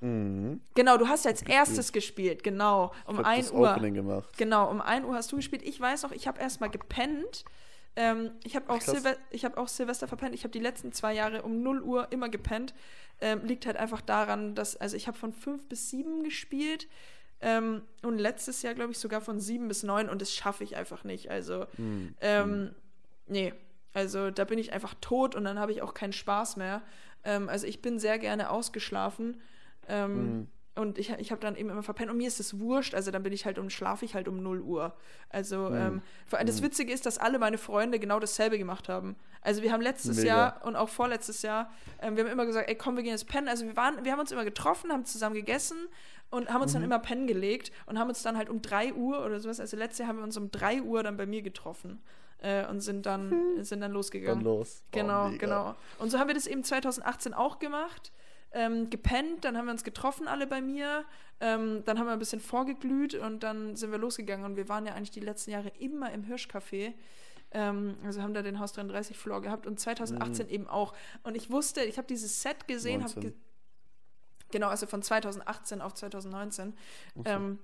Mhm. 0.00 0.60
Genau, 0.74 0.96
du 0.96 1.08
hast 1.08 1.26
als 1.26 1.42
erstes 1.42 1.92
gespielt, 1.92 2.42
genau. 2.42 2.92
Um 3.06 3.14
Ich 3.14 3.18
hab 3.18 3.26
1 3.26 3.46
das 3.48 3.54
Uhr. 3.56 3.70
Opening 3.72 3.94
gemacht. 3.94 4.36
Genau, 4.36 4.70
um 4.70 4.80
1 4.80 5.04
Uhr 5.06 5.14
hast 5.14 5.30
du 5.32 5.36
gespielt. 5.36 5.62
Ich 5.62 5.78
weiß 5.80 6.02
noch, 6.04 6.12
ich 6.12 6.26
habe 6.26 6.40
erstmal 6.40 6.70
gepennt. 6.70 7.44
Ähm, 7.96 8.30
ich 8.44 8.56
habe 8.56 8.70
auch. 8.70 8.80
Silve 8.80 9.16
ich 9.30 9.44
hab 9.44 9.58
auch 9.58 9.68
Silvester 9.68 10.08
verpennt. 10.08 10.34
Ich 10.34 10.44
habe 10.44 10.52
die 10.52 10.60
letzten 10.60 10.92
zwei 10.92 11.12
Jahre 11.12 11.42
um 11.42 11.62
0 11.62 11.82
Uhr 11.82 12.08
immer 12.10 12.28
gepennt. 12.28 12.72
Ähm, 13.20 13.44
liegt 13.44 13.66
halt 13.66 13.76
einfach 13.76 14.00
daran, 14.00 14.54
dass, 14.54 14.76
also 14.76 14.96
ich 14.96 15.06
habe 15.06 15.18
von 15.18 15.32
5 15.32 15.68
bis 15.68 15.90
7 15.90 16.22
gespielt. 16.22 16.88
Ähm, 17.42 17.82
und 18.02 18.18
letztes 18.18 18.62
Jahr, 18.62 18.74
glaube 18.74 18.92
ich, 18.92 18.98
sogar 18.98 19.20
von 19.20 19.40
7 19.40 19.66
bis 19.68 19.82
9 19.82 20.08
und 20.08 20.22
das 20.22 20.32
schaffe 20.34 20.62
ich 20.64 20.76
einfach 20.76 21.04
nicht. 21.04 21.30
Also, 21.30 21.66
Mhm. 21.76 22.14
ähm, 22.20 22.74
nee. 23.26 23.52
Also 23.92 24.30
da 24.30 24.44
bin 24.44 24.58
ich 24.58 24.72
einfach 24.72 24.94
tot 25.00 25.34
und 25.34 25.44
dann 25.44 25.58
habe 25.58 25.72
ich 25.72 25.82
auch 25.82 25.94
keinen 25.94 26.12
Spaß 26.12 26.56
mehr. 26.56 26.80
Ähm, 27.24 27.48
also 27.48 27.66
ich 27.66 27.82
bin 27.82 27.98
sehr 27.98 28.18
gerne 28.18 28.50
ausgeschlafen. 28.50 29.40
Ähm, 29.88 30.16
Mhm. 30.40 30.48
Und 30.76 30.98
ich, 30.98 31.10
ich 31.18 31.30
habe 31.32 31.40
dann 31.40 31.56
eben 31.56 31.68
immer 31.68 31.82
verpennt. 31.82 32.10
Und 32.10 32.16
mir 32.16 32.28
ist 32.28 32.38
es 32.40 32.58
wurscht. 32.58 32.94
Also 32.94 33.10
dann 33.10 33.22
bin 33.24 33.32
ich 33.32 33.44
halt 33.44 33.58
um, 33.58 33.68
schlafe 33.70 34.04
ich 34.04 34.14
halt 34.14 34.28
um 34.28 34.40
0 34.42 34.60
Uhr. 34.62 34.94
Also 35.28 35.68
Mhm. 35.68 35.74
ähm, 35.76 36.02
das 36.46 36.62
Witzige 36.62 36.92
ist, 36.92 37.04
dass 37.06 37.18
alle 37.18 37.38
meine 37.40 37.58
Freunde 37.58 37.98
genau 37.98 38.20
dasselbe 38.20 38.56
gemacht 38.56 38.88
haben. 38.88 39.16
Also 39.42 39.62
wir 39.62 39.72
haben 39.72 39.82
letztes 39.82 40.18
Mega. 40.18 40.28
Jahr 40.28 40.64
und 40.64 40.76
auch 40.76 40.88
vorletztes 40.88 41.42
Jahr, 41.42 41.70
ähm, 42.00 42.16
wir 42.16 42.24
haben 42.24 42.30
immer 42.30 42.46
gesagt, 42.46 42.68
ey 42.68 42.76
komm, 42.76 42.96
wir 42.96 43.02
gehen 43.02 43.12
jetzt 43.12 43.26
pennen. 43.26 43.48
Also 43.48 43.66
wir 43.66 43.76
waren, 43.76 44.04
wir 44.04 44.12
haben 44.12 44.20
uns 44.20 44.30
immer 44.30 44.44
getroffen, 44.44 44.92
haben 44.92 45.04
zusammen 45.04 45.34
gegessen 45.34 45.76
und 46.30 46.48
haben 46.50 46.62
uns 46.62 46.72
dann 46.72 46.84
immer 46.84 47.00
pennen 47.00 47.26
gelegt 47.26 47.72
und 47.86 47.98
haben 47.98 48.08
uns 48.08 48.22
dann 48.22 48.36
halt 48.38 48.48
um 48.48 48.62
3 48.62 48.94
Uhr 48.94 49.24
oder 49.26 49.40
sowas. 49.40 49.58
Also 49.60 49.76
letztes 49.76 49.98
Jahr 49.98 50.08
haben 50.08 50.18
wir 50.18 50.24
uns 50.24 50.36
um 50.36 50.50
3 50.52 50.82
Uhr 50.82 51.02
dann 51.02 51.16
bei 51.16 51.26
mir 51.26 51.42
getroffen. 51.42 52.00
Äh, 52.42 52.66
und 52.68 52.80
sind 52.80 53.04
dann, 53.04 53.62
sind 53.64 53.80
dann 53.80 53.92
losgegangen. 53.92 54.42
Dann 54.42 54.44
los. 54.44 54.82
Oh, 54.82 54.88
Genau, 54.92 55.28
mega. 55.28 55.44
genau. 55.46 55.74
Und 55.98 56.10
so 56.10 56.18
haben 56.18 56.28
wir 56.28 56.34
das 56.34 56.46
eben 56.46 56.64
2018 56.64 57.34
auch 57.34 57.58
gemacht. 57.58 58.12
Ähm, 58.52 58.90
gepennt, 58.90 59.44
dann 59.44 59.56
haben 59.56 59.66
wir 59.66 59.72
uns 59.72 59.84
getroffen, 59.84 60.26
alle 60.26 60.46
bei 60.46 60.60
mir. 60.60 61.04
Ähm, 61.40 61.84
dann 61.84 61.98
haben 61.98 62.06
wir 62.06 62.12
ein 62.12 62.18
bisschen 62.18 62.40
vorgeglüht 62.40 63.14
und 63.14 63.42
dann 63.42 63.76
sind 63.76 63.92
wir 63.92 63.98
losgegangen. 63.98 64.44
Und 64.44 64.56
wir 64.56 64.68
waren 64.68 64.86
ja 64.86 64.94
eigentlich 64.94 65.12
die 65.12 65.20
letzten 65.20 65.52
Jahre 65.52 65.68
immer 65.78 66.12
im 66.12 66.24
Hirschcafé. 66.24 66.94
Ähm, 67.52 67.96
also 68.04 68.22
haben 68.22 68.34
da 68.34 68.42
den 68.42 68.58
Haus 68.58 68.72
33 68.72 69.16
Floor 69.16 69.40
gehabt 69.42 69.66
und 69.66 69.78
2018 69.78 70.46
Mhm. 70.46 70.52
eben 70.52 70.68
auch. 70.68 70.94
Und 71.22 71.36
ich 71.36 71.50
wusste, 71.50 71.82
ich 71.82 71.96
habe 71.98 72.06
dieses 72.06 72.42
Set 72.42 72.68
gesehen, 72.68 73.02
habe 73.02 73.14
19. 73.14 73.22
ge 73.22 73.32
genau, 74.50 74.68
also 74.68 74.86
von 74.86 75.02
2018 75.02 75.80
auf 75.80 75.94
2019 75.94 76.74
Ach 76.74 77.14
so. 77.16 77.22
ähm, 77.30 77.58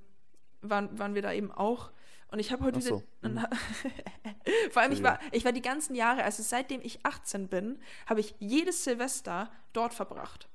waren, 0.62 0.98
waren 0.98 1.14
wir 1.14 1.22
da 1.22 1.32
eben 1.32 1.52
auch. 1.52 1.90
Und 2.30 2.40
ich 2.40 2.50
habe 2.52 2.64
heute 2.64 2.80
so, 2.80 3.02
diese. 3.22 3.34
mhm. 3.34 3.46
Vor 4.70 4.82
allem, 4.82 4.92
ich 4.92 5.02
war, 5.02 5.18
ich 5.32 5.44
war 5.44 5.52
die 5.52 5.62
ganzen 5.62 5.94
Jahre, 5.94 6.24
also 6.24 6.42
seitdem 6.42 6.80
ich 6.82 7.04
18 7.04 7.48
bin, 7.48 7.78
habe 8.06 8.20
ich 8.20 8.34
jedes 8.38 8.84
Silvester 8.84 9.50
dort 9.72 9.94
verbracht. 9.94 10.48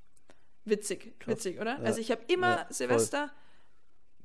Witzig, 0.64 1.18
Krass. 1.18 1.34
witzig, 1.36 1.60
oder? 1.60 1.78
Ja. 1.78 1.84
Also 1.84 2.00
ich 2.00 2.10
habe 2.10 2.22
immer 2.28 2.50
Ja, 2.50 2.64
voll. 2.64 2.72
Silvester 2.74 3.30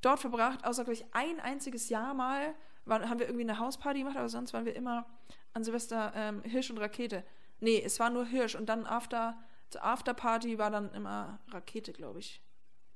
dort 0.01 0.19
verbracht, 0.19 0.63
außer, 0.65 0.83
glaube 0.83 0.93
ich, 0.93 1.05
ein 1.13 1.39
einziges 1.39 1.89
Jahr 1.89 2.13
mal 2.13 2.53
waren, 2.85 3.09
haben 3.09 3.19
wir 3.19 3.25
irgendwie 3.27 3.43
eine 3.49 3.59
Hausparty 3.59 3.99
gemacht, 3.99 4.15
aber 4.17 4.29
sonst 4.29 4.53
waren 4.53 4.65
wir 4.65 4.75
immer 4.75 5.05
an 5.53 5.63
Silvester 5.63 6.13
ähm, 6.15 6.41
Hirsch 6.43 6.69
und 6.69 6.77
Rakete. 6.77 7.23
Nee, 7.59 7.81
es 7.83 7.99
war 7.99 8.09
nur 8.11 8.25
Hirsch 8.25 8.55
und 8.55 8.67
dann 8.67 8.85
After, 8.85 9.37
zur 9.69 9.83
Afterparty 9.83 10.57
war 10.59 10.69
dann 10.69 10.93
immer 10.93 11.39
Rakete, 11.49 11.91
glaube 11.91 12.19
ich. 12.19 12.41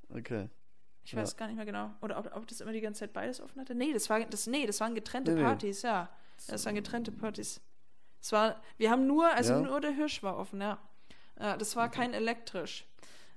Okay. 0.09 0.49
Ich 1.03 1.13
Ja. 1.13 1.19
weiß 1.19 1.35
gar 1.35 1.47
nicht 1.47 1.55
mehr 1.55 1.65
genau. 1.65 1.91
Oder 2.01 2.19
ob, 2.19 2.35
ob 2.35 2.47
das 2.47 2.61
immer 2.61 2.71
die 2.71 2.79
ganze 2.81 2.99
Zeit 2.99 3.11
beides 3.13 3.41
offen 3.41 3.59
hatte. 3.59 3.73
Nee, 3.73 3.91
das, 3.91 4.07
war, 4.09 4.19
das, 4.23 4.45
nee, 4.45 4.67
das 4.67 4.79
waren 4.79 4.93
getrennte 4.93 5.31
Nee, 5.31 5.39
nee. 5.41 5.43
Partys, 5.47 5.81
ja. 5.81 6.09
Das 6.47 6.63
waren 6.65 6.75
getrennte 6.75 7.11
Partys. 7.11 7.59
Es 8.21 8.31
war, 8.31 8.61
wir 8.77 8.91
haben 8.91 9.07
nur, 9.07 9.25
also 9.33 9.53
Ja? 9.53 9.61
nur 9.61 9.81
der 9.81 9.91
Hirsch 9.91 10.21
war 10.21 10.37
offen, 10.37 10.61
ja. 10.61 10.77
ja 11.39 11.57
das 11.57 11.75
war 11.75 11.89
kein 11.89 12.13
elektrisch. 12.13 12.85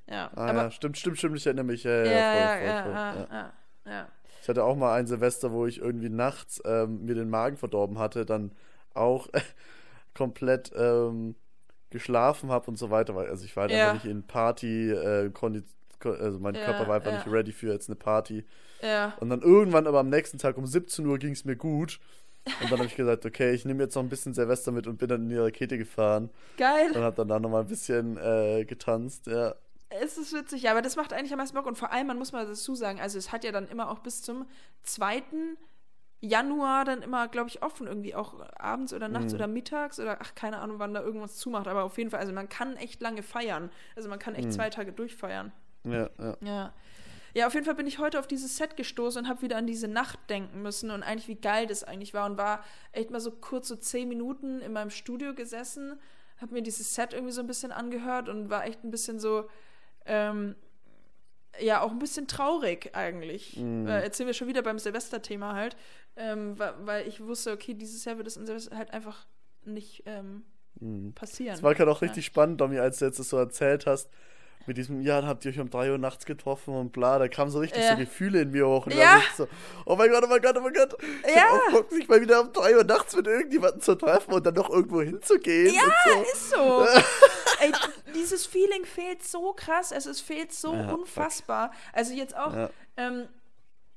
Ja, 0.09 0.31
Ah 0.37 0.49
aber 0.49 0.63
ja, 0.65 0.71
stimmt, 0.71 0.99
stimmt, 0.99 1.19
stimmt, 1.19 1.37
ich 1.39 1.47
erinnere 1.47 1.65
mich. 1.65 1.85
Ja, 1.85 1.91
ja, 2.05 2.05
ja, 2.05 2.33
voll, 2.33 2.67
ja, 2.67 2.83
voll, 2.83 2.93
ja, 2.93 3.13
voll, 3.13 3.27
ja, 3.31 3.53
ja. 3.87 3.93
ja. 3.93 4.09
Ich 4.43 4.49
hatte 4.49 4.65
auch 4.65 4.77
mal 4.77 4.95
ein 4.95 5.07
Silvester, 5.07 5.53
wo 5.53 5.67
ich 5.67 5.79
irgendwie 5.81 6.11
nachts 6.11 6.61
ähm, 6.67 7.05
mir 7.07 7.15
den 7.15 7.31
Magen 7.31 7.57
verdorben 7.57 7.99
hatte, 7.99 8.27
dann 8.27 8.53
auch 8.93 9.29
komplett 10.15 10.71
ähm, 10.77 11.35
geschlafen 11.91 12.51
habe 12.51 12.67
und 12.71 12.77
so 12.77 12.91
weiter. 12.91 13.17
Also 13.17 13.45
ich 13.45 13.57
war 13.57 13.63
halt 13.63 13.73
Ja. 13.73 13.91
einfach 13.91 14.05
nicht 14.05 14.11
in 14.11 14.27
Party, 14.27 14.91
äh, 14.91 15.31
also 16.05 16.39
mein 16.39 16.55
Ja, 16.55 16.65
Körper 16.65 16.87
war 16.89 16.97
einfach 16.97 17.11
ja. 17.11 17.17
nicht 17.17 17.27
ready 17.27 17.53
für 17.53 17.73
jetzt 17.73 17.89
eine 17.89 17.97
Party. 17.97 18.45
ja. 18.83 19.15
Und 19.21 19.31
dann 19.31 19.41
irgendwann 19.41 19.87
aber 19.87 20.01
am 20.01 20.11
nächsten 20.11 20.37
Tag 20.39 20.59
um 20.59 20.67
17 20.67 21.07
Uhr 21.07 21.19
ging 21.19 21.33
es 21.33 21.45
mir 21.45 21.57
gut. 21.57 21.99
Und 22.61 22.71
dann 22.71 22.79
habe 22.79 22.85
ich 22.87 22.95
gesagt, 22.97 23.25
okay, 23.25 23.53
ich 23.55 23.65
nehme 23.65 23.83
jetzt 23.83 23.95
noch 23.95 24.03
ein 24.03 24.11
bisschen 24.11 24.35
Silvester 24.35 24.71
mit 24.71 24.87
und 24.87 24.99
bin 24.99 25.09
dann 25.09 25.23
in 25.23 25.29
die 25.31 25.39
Rakete 25.39 25.79
gefahren 25.79 26.29
Geil. 26.59 26.91
und 26.95 27.01
habe 27.01 27.17
dann 27.17 27.29
da 27.29 27.41
nochmal 27.41 27.63
ein 27.63 27.69
bisschen 27.69 28.19
äh, 28.19 28.67
getanzt. 28.67 29.27
Ja. 29.29 29.55
Es 30.03 30.19
ist 30.19 30.33
witzig, 30.33 30.63
ja, 30.63 30.71
aber 30.73 30.83
das 30.83 30.97
macht 30.97 31.13
eigentlich 31.13 31.33
am 31.33 31.39
meisten 31.39 31.55
Bock. 31.57 31.67
Und 31.67 31.77
vor 31.79 31.93
allem, 31.93 32.07
man 32.09 32.19
muss 32.19 32.33
mal 32.33 32.47
dazu 32.47 32.75
sagen, 32.75 33.01
also 33.01 33.19
es 33.19 33.31
hat 33.33 33.45
ja 33.45 33.53
dann 33.53 33.69
immer 33.69 33.91
auch 33.91 34.01
bis 34.01 34.23
zum 34.23 34.47
2. 34.83 35.23
Januar 36.21 36.85
dann 36.87 37.03
immer, 37.03 37.29
glaube 37.29 37.49
ich, 37.51 37.63
offen, 37.63 37.87
irgendwie 37.87 38.15
auch 38.15 38.41
abends 38.59 38.95
oder 38.95 39.09
nachts 39.09 39.33
Mhm. 39.33 39.37
oder 39.37 39.47
mittags 39.47 40.01
oder 40.01 40.19
ach, 40.21 40.35
keine 40.35 40.59
Ahnung, 40.59 40.79
wann 40.79 40.95
da 40.95 41.03
irgendwas 41.03 41.37
zumacht. 41.37 41.69
Aber 41.69 41.85
auf 41.85 41.99
jeden 41.99 42.11
Fall, 42.11 42.21
also 42.21 42.33
man 42.33 42.49
kann 42.49 42.77
echt 42.77 43.03
lange 43.03 43.23
feiern. 43.23 43.71
Also 43.95 44.09
man 44.09 44.19
kann 44.19 44.35
echt 44.35 44.47
Mhm. 44.49 44.53
zwei 44.53 44.71
Tage 44.71 44.93
durchfeiern. 44.93 45.53
Ja, 45.85 46.09
ja. 46.19 46.37
Ja. 46.41 46.73
Ja, 47.35 47.47
auf 47.49 47.55
jeden 47.55 47.67
Fall 47.67 47.75
bin 47.75 47.87
ich 47.89 47.99
heute 47.99 48.21
auf 48.21 48.27
dieses 48.29 48.57
Set 48.57 48.77
gestoßen 48.77 49.23
und 49.25 49.29
habe 49.29 49.43
wieder 49.43 49.57
an 49.57 49.67
diese 49.67 49.89
Nacht 49.89 50.19
denken 50.31 50.63
müssen 50.63 50.91
und 50.93 51.03
eigentlich, 51.03 51.27
wie 51.29 51.35
geil 51.35 51.67
das 51.67 51.83
eigentlich 51.85 52.15
war 52.15 52.27
und 52.27 52.39
war 52.39 52.65
echt 52.93 53.11
mal 53.11 53.21
so 53.21 53.33
kurz 53.33 53.67
so 53.69 53.75
zehn 53.77 54.09
Minuten 54.09 54.61
in 54.61 54.73
meinem 54.73 54.91
Studio 54.91 55.35
gesessen, 55.35 55.99
habe 56.41 56.55
mir 56.55 56.63
dieses 56.63 56.95
Set 56.95 57.13
irgendwie 57.13 57.33
so 57.33 57.41
ein 57.41 57.49
bisschen 57.49 57.73
angehört 57.73 58.29
und 58.29 58.51
war 58.51 58.65
echt 58.65 58.85
ein 58.85 58.91
bisschen 58.93 59.19
so, 59.19 59.49
ähm, 60.07 60.55
ja, 61.61 61.83
auch 61.83 61.91
ein 61.93 61.99
bisschen 62.01 62.27
traurig 62.27 62.91
eigentlich. 62.95 63.57
Mhm. 63.57 63.87
Äh, 63.87 64.03
jetzt 64.05 64.17
sind 64.17 64.27
wir 64.27 64.35
schon 64.35 64.49
wieder 64.49 64.63
beim 64.63 64.79
Silvester-Thema 64.79 65.55
halt, 65.55 65.77
ähm, 66.17 66.59
weil, 66.59 66.75
weil 66.81 67.09
ich 67.09 67.21
wusste, 67.25 67.53
okay, 67.53 67.75
dieses 67.75 68.05
Jahr 68.05 68.17
wird 68.17 68.27
es 68.27 68.37
an 68.37 68.47
Silvester 68.47 68.77
halt 68.77 68.93
einfach 68.93 69.27
nicht 69.65 70.03
ähm, 70.07 70.43
Mhm. 70.81 71.13
passieren. 71.15 71.55
Es 71.55 71.63
war 71.63 71.73
gerade 71.75 71.91
auch 71.93 72.03
Ja. 72.03 72.07
richtig 72.09 72.27
spannend, 72.27 72.61
Domi, 72.61 72.79
als 72.81 72.99
du 72.99 73.05
jetzt 73.05 73.21
das 73.21 73.29
so 73.29 73.37
erzählt 73.37 73.87
hast. 73.87 74.11
Mit 74.67 74.77
diesem, 74.79 75.03
ja, 75.03 75.21
dann 75.21 75.29
habt 75.29 75.45
ihr 75.45 75.51
euch 75.53 75.61
um 75.61 75.69
3 75.71 75.91
Uhr 75.93 75.99
nachts 75.99 76.25
getroffen 76.25 76.75
und 76.75 76.91
bla, 76.91 77.19
da 77.19 77.29
kamen 77.29 77.51
so 77.51 77.59
richtig 77.61 77.83
Ja. 77.85 77.91
so 77.91 77.97
Gefühle 77.99 78.41
in 78.41 78.51
mir 78.51 78.67
hoch. 78.67 78.87
Und 78.87 78.95
Ja. 78.95 79.19
ich 79.19 79.31
so, 79.37 79.47
oh 79.87 79.95
mein 79.95 80.11
Gott, 80.11 80.25
oh 80.25 80.27
mein 80.27 80.41
Gott, 80.43 80.57
oh 80.59 80.61
mein 80.63 80.73
Gott. 80.73 80.97
Ich 81.29 81.35
Ja. 81.35 81.43
hab 81.43 81.53
auch 81.69 81.71
Bock, 81.73 81.93
mich 81.93 82.09
mal 82.09 82.21
wieder 82.21 82.41
um 82.41 82.51
3 82.53 82.75
Uhr 82.77 82.83
nachts 82.83 83.15
mit 83.15 83.27
irgendjemandem 83.27 83.81
zu 83.83 83.95
treffen 83.95 84.33
und 84.33 84.45
dann 84.47 84.55
noch 84.55 84.71
irgendwo 84.71 85.01
hinzugehen. 85.03 85.73
Ja, 85.75 85.83
so. 86.13 86.23
ist 86.23 86.51
so. 86.51 86.87
Ey, 87.65 87.73
dieses 88.15 88.47
Feeling 88.47 88.85
fehlt 88.85 89.23
so 89.23 89.53
krass, 89.53 89.93
es 89.93 90.07
ist, 90.07 90.21
fehlt 90.21 90.53
so 90.53 90.75
Ja, 90.75 90.89
fuck. 90.89 90.99
unfassbar. 91.01 91.73
Also 91.93 92.13
jetzt 92.15 92.37
auch, 92.37 92.53
Ja. 92.55 92.71
ähm, 92.97 93.29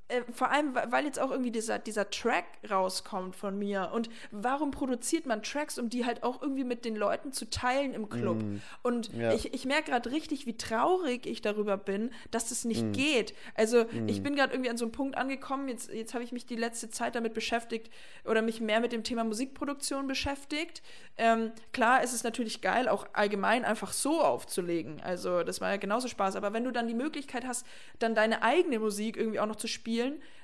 äh, 0.10 0.22
vor 0.32 0.52
allem, 0.52 0.74
weil 0.74 1.06
jetzt 1.06 1.20
auch 1.20 1.32
irgendwie 1.32 1.52
dieser, 1.52 1.80
dieser 1.80 2.10
Track 2.10 2.46
rauskommt 2.70 3.36
von 3.36 3.58
mir. 3.60 3.92
Und 3.94 4.10
warum 4.32 4.72
produziert 4.72 5.26
man 5.26 5.44
Tracks, 5.44 5.78
um 5.78 5.90
die 5.90 6.06
halt 6.06 6.24
auch 6.24 6.42
irgendwie 6.42 6.64
mit 6.64 6.86
den 6.86 6.96
Leuten 6.96 7.34
zu 7.34 7.50
teilen 7.50 7.94
im 7.94 8.08
Club? 8.08 8.42
Mm. 8.42 8.62
Und 8.84 9.14
Ja. 9.14 9.34
ich, 9.34 9.54
ich 9.54 9.66
merke 9.66 9.92
gerade 9.92 10.12
richtig, 10.12 10.46
wie 10.46 10.56
traurig 10.58 11.26
ich 11.26 11.42
darüber 11.42 11.76
bin, 11.78 12.12
dass 12.32 12.50
das 12.50 12.64
Mm. 12.64 12.68
nicht 12.70 12.94
geht. 12.94 13.34
Also 13.56 13.86
ich 14.08 14.24
bin 14.24 14.36
gerade 14.36 14.54
irgendwie 14.54 14.70
an 14.70 14.78
so 14.78 14.86
einem 14.86 14.92
Punkt 14.94 15.18
angekommen, 15.18 15.68
jetzt, 15.68 15.92
jetzt 15.92 16.14
habe 16.14 16.24
ich 16.24 16.32
mich 16.32 16.46
die 16.46 16.56
letzte 16.56 16.90
Zeit 16.90 17.16
damit 17.16 17.34
beschäftigt 17.34 17.92
oder 18.24 18.42
mich 18.42 18.62
mehr 18.62 18.80
mit 18.80 18.92
dem 18.94 19.04
Thema 19.04 19.24
Musikproduktion 19.26 20.08
beschäftigt. 20.08 20.82
Ähm, 21.18 21.52
klar, 21.74 22.02
es 22.04 22.14
ist 22.14 22.24
natürlich 22.24 22.62
geil, 22.62 22.88
auch 22.88 23.08
allgemein 23.14 23.66
einfach 23.66 23.92
so 23.92 24.22
aufzulegen. 24.22 25.02
Also 25.02 25.44
das 25.44 25.60
war 25.62 25.72
ja 25.72 25.78
genauso 25.78 26.08
Spaß. 26.08 26.36
Aber 26.36 26.54
wenn 26.54 26.64
du 26.64 26.72
dann 26.72 26.88
die 26.88 26.94
Möglichkeit 26.94 27.46
hast, 27.46 27.66
dann 28.00 28.16
deine 28.16 28.42
eigene 28.44 28.80
Musik 28.80 29.18
irgendwie 29.18 29.40
auch 29.40 29.46
noch 29.48 29.56
zu 29.58 29.68
spielen, 29.68 29.97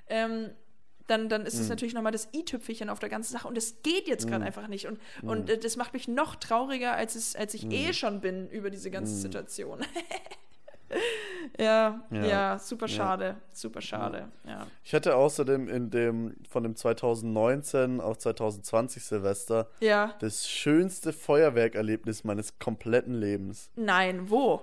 ähm, 0.07 0.49
dann, 1.07 1.27
dann 1.27 1.45
ist 1.45 1.59
es 1.59 1.67
natürlich 1.67 1.93
nochmal 1.93 2.13
das 2.13 2.29
i-Tüpfelchen 2.33 2.89
auf 2.89 2.99
der 2.99 3.09
ganzen 3.09 3.33
Sache 3.33 3.47
und 3.47 3.57
das 3.57 3.81
geht 3.83 4.07
jetzt 4.07 4.25
gerade 4.27 4.45
einfach 4.45 4.67
nicht. 4.69 4.87
Und, 4.87 4.99
und 5.21 5.49
äh, 5.49 5.57
das 5.57 5.75
macht 5.75 5.93
mich 5.93 6.07
noch 6.07 6.35
trauriger, 6.35 6.93
als, 6.95 7.15
es, 7.15 7.35
als 7.35 7.53
ich 7.53 7.69
eh 7.71 7.91
schon 7.93 8.21
bin 8.21 8.49
über 8.49 8.69
diese 8.69 8.89
ganze 8.89 9.13
Situation. 9.15 9.81
ja, 11.59 12.03
ja, 12.11 12.25
Ja. 12.25 12.59
super 12.59 12.87
schade, 12.87 13.35
super 13.51 13.81
schade. 13.81 14.31
Ja. 14.47 14.67
Ich 14.83 14.93
hatte 14.93 15.15
außerdem 15.15 15.67
in 15.67 15.89
dem, 15.89 16.35
von 16.49 16.63
dem 16.63 16.75
2019 16.75 17.99
auf 17.99 18.17
2020 18.17 19.03
Silvester 19.03 19.69
ja, 19.79 20.15
das 20.19 20.47
schönste 20.47 21.13
Feuerwerkerlebnis 21.13 22.23
meines 22.23 22.59
kompletten 22.59 23.13
Lebens. 23.15 23.71
nein, 23.75 24.29
wo? 24.29 24.61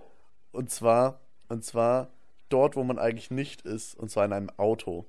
Und 0.52 0.70
zwar, 0.70 1.20
und 1.48 1.64
zwar 1.64 2.08
dort, 2.50 2.76
wo 2.76 2.84
man 2.84 2.98
eigentlich 2.98 3.30
nicht 3.30 3.62
ist, 3.62 3.94
und 3.98 4.10
zwar 4.10 4.26
in 4.26 4.32
einem 4.34 4.50
Auto. 4.58 5.06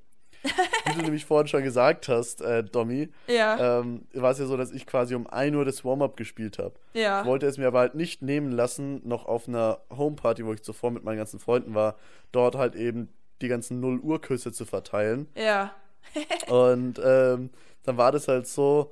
Wie 0.86 0.94
du 0.96 1.02
nämlich 1.04 1.26
vorhin 1.26 1.48
schon 1.48 1.64
gesagt 1.64 2.08
hast, 2.08 2.42
äh, 2.42 2.64
Domi, 2.64 3.10
Ja, 3.28 3.80
ähm, 3.80 4.08
war 4.14 4.32
es 4.32 4.40
ja 4.40 4.46
so, 4.48 4.58
dass 4.58 4.72
ich 4.72 4.88
quasi 4.88 5.14
um 5.14 5.28
1 5.28 5.56
Uhr 5.56 5.66
das 5.66 5.86
Warm-up 5.86 6.18
gespielt 6.18 6.58
habe. 6.58 6.74
ja. 6.94 7.22
Ich 7.22 7.28
wollte 7.28 7.46
es 7.46 7.60
mir 7.60 7.68
aber 7.68 7.80
halt 7.80 7.94
nicht 7.94 8.24
nehmen 8.24 8.52
lassen, 8.52 9.02
noch 9.08 9.26
auf 9.28 9.48
einer 9.48 9.80
Homeparty, 9.96 10.44
wo 10.46 10.54
ich 10.54 10.64
zuvor 10.64 10.90
mit 10.90 11.04
meinen 11.04 11.18
ganzen 11.18 11.40
Freunden 11.40 11.76
war, 11.76 11.96
dort 12.32 12.56
halt 12.56 12.76
eben 12.76 13.10
die 13.42 13.50
ganzen 13.50 13.80
0 13.82 14.00
Uhr 14.00 14.20
Küsse 14.22 14.52
zu 14.52 14.66
verteilen. 14.66 15.28
Ja, 15.36 15.74
Und 16.48 17.00
ähm, 17.04 17.52
dann 17.84 17.98
war 17.98 18.12
das 18.12 18.28
halt 18.28 18.48
so, 18.48 18.92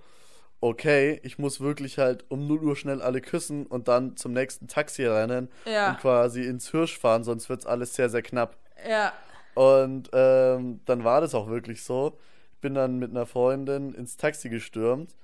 okay, 0.62 1.20
ich 1.24 1.38
muss 1.40 1.62
wirklich 1.62 1.98
halt 1.98 2.26
um 2.30 2.48
0 2.48 2.64
Uhr 2.64 2.76
schnell 2.76 3.02
alle 3.02 3.22
küssen 3.22 3.66
und 3.66 3.88
dann 3.88 4.18
zum 4.18 4.34
nächsten 4.34 4.68
Taxi 4.68 5.06
rennen 5.06 5.50
Ja. 5.66 5.92
und 5.92 6.00
quasi 6.00 6.44
ins 6.44 6.70
Hirsch 6.72 6.98
fahren, 6.98 7.24
sonst 7.24 7.50
wird 7.50 7.62
es 7.62 7.66
alles 7.66 7.96
sehr, 7.96 8.10
sehr 8.10 8.22
knapp. 8.22 8.58
ja. 8.88 9.14
Und 9.56 10.10
ähm, 10.14 10.80
dann 10.86 11.04
war 11.04 11.20
das 11.20 11.36
auch 11.36 11.50
wirklich 11.50 11.84
so. 11.84 12.18
Ich 12.54 12.60
bin 12.60 12.76
dann 12.76 12.98
mit 12.98 13.10
einer 13.10 13.26
Freundin 13.26 13.94
ins 13.94 14.16
Taxi 14.16 14.48
gestürmt. 14.48 15.16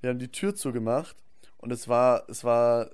Wir 0.00 0.10
haben 0.10 0.18
die 0.18 0.32
Tür 0.32 0.54
zugemacht 0.56 1.14
und 1.58 1.70
es 1.72 1.86
war, 1.86 2.24
es 2.28 2.42
war 2.42 2.90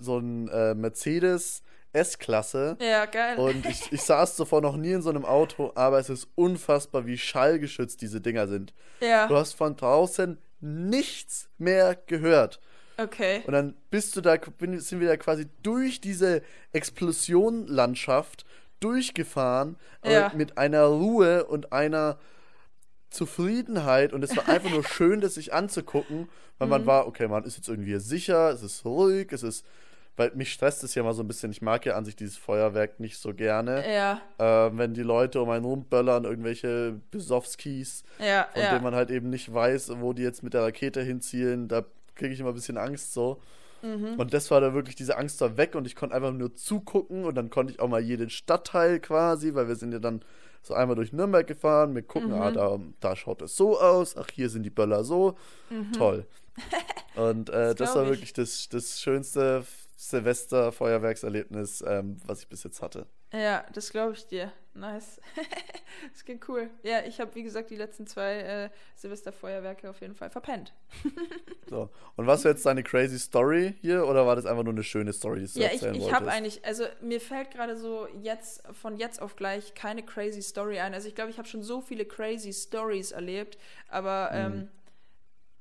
so 0.00 0.18
ein 0.18 0.48
äh, 0.48 0.74
Mercedes 0.74 1.62
S-Klasse. 1.92 2.76
Ja, 2.80 3.04
geil. 3.04 3.36
Und 3.38 3.66
ich, 3.66 3.92
ich 3.92 4.02
saß 4.02 4.34
zuvor 4.34 4.62
noch 4.62 4.76
nie 4.76 4.92
in 4.92 5.02
so 5.02 5.10
einem 5.10 5.24
Auto, 5.24 5.70
aber 5.76 5.98
es 6.00 6.08
ist 6.08 6.26
unfassbar, 6.34 7.06
wie 7.06 7.18
schallgeschützt 7.18 8.00
diese 8.00 8.20
Dinger 8.20 8.48
sind. 8.48 8.72
Du 9.00 9.06
ja, 9.06 9.28
hast 9.30 9.52
von 9.52 9.76
draußen 9.76 10.38
nichts 10.62 11.50
mehr 11.58 11.96
gehört. 12.06 12.60
okay. 12.96 13.42
Und 13.46 13.52
dann 13.52 13.74
bist 13.90 14.16
du 14.16 14.20
da, 14.20 14.36
sind 14.78 15.00
wir 15.00 15.08
da 15.08 15.16
quasi 15.16 15.46
durch 15.62 16.00
diese 16.00 16.40
Explosionlandschaft 16.72 18.44
durchgefahren, 18.80 19.76
aber 20.00 20.12
Ja. 20.12 20.32
mit 20.34 20.58
einer 20.58 20.84
Ruhe 20.84 21.44
und 21.44 21.72
einer 21.72 22.18
Zufriedenheit. 23.10 24.12
Und 24.12 24.22
es 24.24 24.36
war 24.36 24.48
einfach 24.48 24.70
nur 24.70 24.84
schön, 24.88 25.20
das 25.20 25.34
sich 25.34 25.52
anzugucken, 25.52 26.28
weil 26.58 26.66
Mhm. 26.66 26.70
man 26.70 26.86
war, 26.86 27.06
okay, 27.06 27.28
man 27.28 27.44
ist 27.44 27.56
jetzt 27.56 27.68
irgendwie 27.68 27.98
sicher, 28.00 28.50
es 28.50 28.62
ist 28.62 28.84
ruhig, 28.84 29.32
es 29.32 29.42
ist, 29.42 29.64
weil 30.16 30.30
mich 30.34 30.52
stresst 30.52 30.84
es 30.84 30.94
ja 30.94 31.02
mal 31.02 31.14
so 31.14 31.22
ein 31.22 31.28
bisschen. 31.28 31.50
Ich 31.52 31.62
mag 31.62 31.86
ja 31.86 31.94
an 31.96 32.04
sich 32.04 32.16
dieses 32.16 32.36
Feuerwerk 32.36 33.00
nicht 33.00 33.16
so 33.18 33.32
gerne. 33.34 33.84
Ja, 33.92 34.20
Ähm, 34.38 34.78
wenn 34.78 34.94
die 34.94 35.02
Leute 35.02 35.40
um 35.40 35.48
einen 35.50 35.64
rumböllern, 35.64 36.24
irgendwelche 36.24 37.00
Besowskis, 37.10 38.04
ja, 38.18 38.46
von 38.52 38.62
ja. 38.62 38.70
denen 38.72 38.84
man 38.84 38.94
halt 38.94 39.10
eben 39.10 39.30
nicht 39.30 39.52
weiß, 39.52 39.92
wo 40.00 40.12
die 40.12 40.22
jetzt 40.22 40.42
mit 40.42 40.54
der 40.54 40.62
Rakete 40.62 41.02
hinzielen, 41.02 41.68
da 41.68 41.84
kriege 42.14 42.34
ich 42.34 42.40
immer 42.40 42.50
ein 42.50 42.54
bisschen 42.54 42.76
Angst 42.78 43.12
so. 43.14 43.40
Mhm. 43.80 44.14
Und 44.18 44.32
das 44.32 44.50
war 44.50 44.60
da 44.60 44.74
wirklich, 44.74 44.94
diese 44.94 45.16
Angst 45.16 45.40
war 45.40 45.56
weg 45.56 45.74
und 45.74 45.86
ich 45.86 45.96
konnte 45.96 46.14
einfach 46.14 46.32
nur 46.32 46.54
zugucken 46.54 47.24
und 47.24 47.34
dann 47.34 47.50
konnte 47.50 47.72
ich 47.72 47.80
auch 47.80 47.88
mal 47.88 48.00
jeden 48.00 48.30
Stadtteil 48.30 49.00
quasi, 49.00 49.54
weil 49.54 49.66
wir 49.66 49.74
sind 49.76 49.92
ja 49.92 49.98
dann 49.98 50.22
so 50.62 50.74
einmal 50.74 50.94
durch 50.94 51.12
Nürnberg 51.12 51.44
gefahren, 51.46 51.92
wir 51.94 52.02
gucken, 52.02 52.28
Mhm. 52.28 52.40
ah, 52.40 52.50
da, 52.52 52.78
da 53.00 53.16
schaut 53.16 53.42
es 53.42 53.56
so 53.56 53.80
aus, 53.80 54.16
ach, 54.16 54.28
hier 54.32 54.48
sind 54.50 54.62
die 54.62 54.70
Böller 54.70 55.02
so, 55.02 55.36
toll. 55.96 56.26
Und 57.16 57.48
äh, 57.50 57.52
Mhm. 57.52 57.66
Das 57.70 57.74
das, 57.76 57.96
war 57.96 58.02
ich. 58.04 58.08
wirklich 58.10 58.32
das, 58.34 58.68
das 58.68 59.00
schönste 59.00 59.64
Silvester-Feuerwerkserlebnis, 60.02 61.82
ähm, 61.86 62.16
was 62.26 62.40
ich 62.40 62.48
bis 62.48 62.64
jetzt 62.64 62.82
hatte. 62.82 63.06
Ja, 63.32 63.64
das 63.72 63.90
glaube 63.90 64.12
ich 64.12 64.26
dir. 64.26 64.52
Nice. 64.74 65.20
das 66.12 66.24
geht 66.24 66.46
cool. 66.48 66.68
Ja, 66.82 67.00
ich 67.06 67.20
habe, 67.20 67.34
wie 67.34 67.42
gesagt, 67.42 67.70
die 67.70 67.76
letzten 67.76 68.06
zwei 68.06 68.40
äh, 68.40 68.70
Silvesterfeuerwerke 68.96 69.88
auf 69.88 70.00
jeden 70.00 70.14
Fall 70.14 70.30
verpennt. 70.30 70.72
So. 71.70 71.88
Und 72.16 72.26
was 72.26 72.42
jetzt 72.44 72.66
deine 72.66 72.82
crazy 72.82 73.18
Story 73.18 73.72
hier 73.80 74.06
oder 74.06 74.26
war 74.26 74.36
das 74.36 74.44
einfach 74.44 74.62
nur 74.62 74.74
eine 74.74 74.82
schöne 74.82 75.10
Story, 75.14 75.40
die 75.40 75.46
du 75.54 75.60
Ja, 75.60 75.68
ich, 75.68 75.74
erzählen 75.74 75.94
ich 75.94 76.00
wolltest? 76.02 76.20
habe 76.20 76.30
eigentlich, 76.30 76.64
also 76.66 76.84
mir 77.00 77.18
fällt 77.18 77.50
gerade 77.50 77.78
so 77.78 78.06
jetzt, 78.20 78.62
von 78.74 78.98
jetzt 78.98 79.22
auf 79.22 79.36
gleich 79.36 79.72
keine 79.72 80.02
crazy 80.02 80.42
Story 80.42 80.80
ein. 80.80 80.92
Also 80.92 81.08
ich 81.08 81.14
glaube, 81.14 81.30
ich 81.30 81.38
habe 81.38 81.48
schon 81.48 81.62
so 81.62 81.80
viele 81.80 82.04
crazy 82.04 82.52
Stories 82.52 83.12
erlebt, 83.12 83.56
aber 83.88 84.30
Mhm. 84.32 84.38
ähm, 84.54 84.68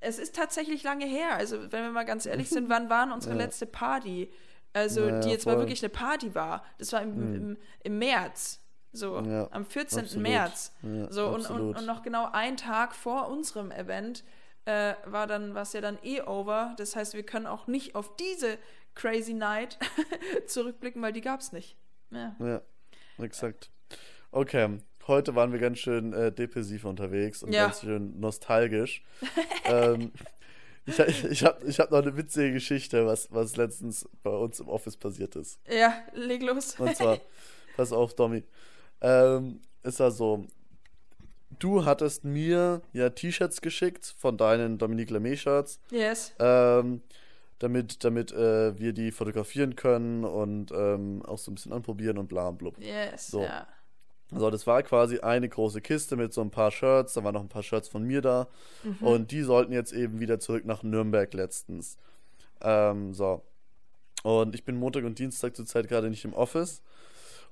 es 0.01 0.19
ist 0.19 0.35
tatsächlich 0.35 0.83
lange 0.83 1.05
her. 1.05 1.35
Also 1.35 1.71
wenn 1.71 1.83
wir 1.83 1.91
mal 1.91 2.03
ganz 2.05 2.25
ehrlich 2.25 2.49
sind, 2.49 2.69
wann 2.69 2.89
war 2.89 3.05
denn 3.05 3.13
unsere 3.13 3.35
Ja. 3.35 3.41
letzte 3.43 3.65
Party? 3.65 4.31
Also 4.73 5.07
Ja, 5.07 5.19
die 5.21 5.29
jetzt 5.29 5.45
mal 5.45 5.53
voll. 5.53 5.61
wirklich 5.63 5.81
eine 5.83 5.89
Party 5.89 6.33
war. 6.35 6.63
Das 6.77 6.91
war 6.93 7.01
im, 7.01 7.15
Mhm. 7.29 7.35
im, 7.35 7.57
im 7.83 7.97
März. 7.99 8.59
So, 8.93 9.19
Ja, 9.21 9.47
am 9.51 9.65
14. 9.65 9.99
absolut. 10.01 10.23
März. 10.23 10.73
So, 11.09 11.29
und, 11.29 11.49
und, 11.49 11.75
und 11.77 11.85
noch 11.85 12.03
genau 12.03 12.29
einen 12.31 12.57
Tag 12.57 12.93
vor 12.93 13.29
unserem 13.29 13.71
Event 13.71 14.23
äh, 14.65 14.93
war 15.05 15.27
dann, 15.27 15.55
was 15.55 15.73
ja 15.73 15.81
dann 15.81 15.97
eh 16.03 16.21
over. 16.21 16.73
Das 16.77 16.95
heißt, 16.95 17.13
wir 17.13 17.23
können 17.23 17.47
auch 17.47 17.67
nicht 17.67 17.95
auf 17.95 18.15
diese 18.17 18.57
Crazy 18.95 19.33
Night 19.33 19.79
zurückblicken, 20.47 21.01
weil 21.01 21.13
die 21.13 21.21
gab 21.21 21.39
es 21.39 21.51
nicht. 21.51 21.77
Ja. 22.11 22.35
Ja, 22.39 22.61
exakt. 23.17 23.71
Okay, 24.31 24.77
heute 25.07 25.35
waren 25.35 25.51
wir 25.51 25.59
ganz 25.59 25.79
schön 25.79 26.13
äh, 26.13 26.31
depressiv 26.31 26.85
unterwegs 26.85 27.43
und 27.43 27.53
Ja. 27.53 27.65
ganz 27.67 27.81
schön 27.81 28.19
nostalgisch. 28.19 29.03
ähm, 29.65 30.11
ich 30.85 30.97
ich, 30.99 31.43
habe 31.43 31.65
ich 31.67 31.79
hab 31.79 31.91
noch 31.91 32.01
eine 32.01 32.17
witzige 32.17 32.53
Geschichte, 32.53 33.05
was, 33.05 33.31
was 33.31 33.55
letztens 33.55 34.07
bei 34.23 34.31
uns 34.31 34.59
im 34.59 34.67
Office 34.67 34.97
passiert 34.97 35.35
ist. 35.35 35.59
ja, 35.69 35.93
leg 36.13 36.41
los. 36.43 36.79
Und 36.79 36.95
zwar, 36.95 37.19
pass 37.77 37.91
auf, 37.91 38.15
Domi. 38.15 38.43
Ähm, 39.01 39.61
ist 39.83 39.99
ja 39.99 40.09
so, 40.11 40.45
du 41.59 41.85
hattest 41.85 42.23
mir 42.23 42.81
ja 42.93 43.09
T-Shirts 43.09 43.61
geschickt 43.61 44.15
von 44.17 44.37
deinen 44.37 44.77
Dominique 44.77 45.11
Lemay-Shirts. 45.11 45.79
yes. 45.91 46.33
Ähm, 46.39 47.01
damit 47.59 48.03
damit 48.03 48.31
äh, 48.31 48.75
wir 48.79 48.91
die 48.91 49.11
fotografieren 49.11 49.75
können 49.75 50.23
und 50.25 50.71
ähm, 50.71 51.21
auch 51.27 51.37
so 51.37 51.51
ein 51.51 51.55
bisschen 51.55 51.73
anprobieren 51.73 52.17
und 52.17 52.27
bla 52.27 52.47
und 52.47 52.57
blub. 52.57 52.75
Yes, 52.79 53.27
So. 53.27 53.43
ja. 53.43 53.67
Also 54.31 54.49
das 54.49 54.65
war 54.65 54.81
quasi 54.83 55.19
eine 55.19 55.49
große 55.49 55.81
Kiste 55.81 56.15
mit 56.15 56.33
so 56.33 56.41
ein 56.41 56.51
paar 56.51 56.71
Shirts, 56.71 57.13
da 57.13 57.23
waren 57.23 57.33
noch 57.33 57.41
ein 57.41 57.49
paar 57.49 57.63
Shirts 57.63 57.89
von 57.89 58.03
mir 58.03 58.21
da 58.21 58.47
und 59.01 59.31
die 59.31 59.41
sollten 59.41 59.73
jetzt 59.73 59.91
eben 59.91 60.19
wieder 60.19 60.39
zurück 60.39 60.65
nach 60.65 60.83
Nürnberg 60.83 61.33
letztens. 61.33 61.97
Ähm, 62.61 63.13
so. 63.13 63.43
Und 64.23 64.55
ich 64.55 64.63
bin 64.63 64.77
Montag 64.77 65.03
und 65.03 65.19
Dienstag 65.19 65.55
zurzeit 65.55 65.87
gerade 65.87 66.09
nicht 66.09 66.23
im 66.23 66.33
Office 66.33 66.81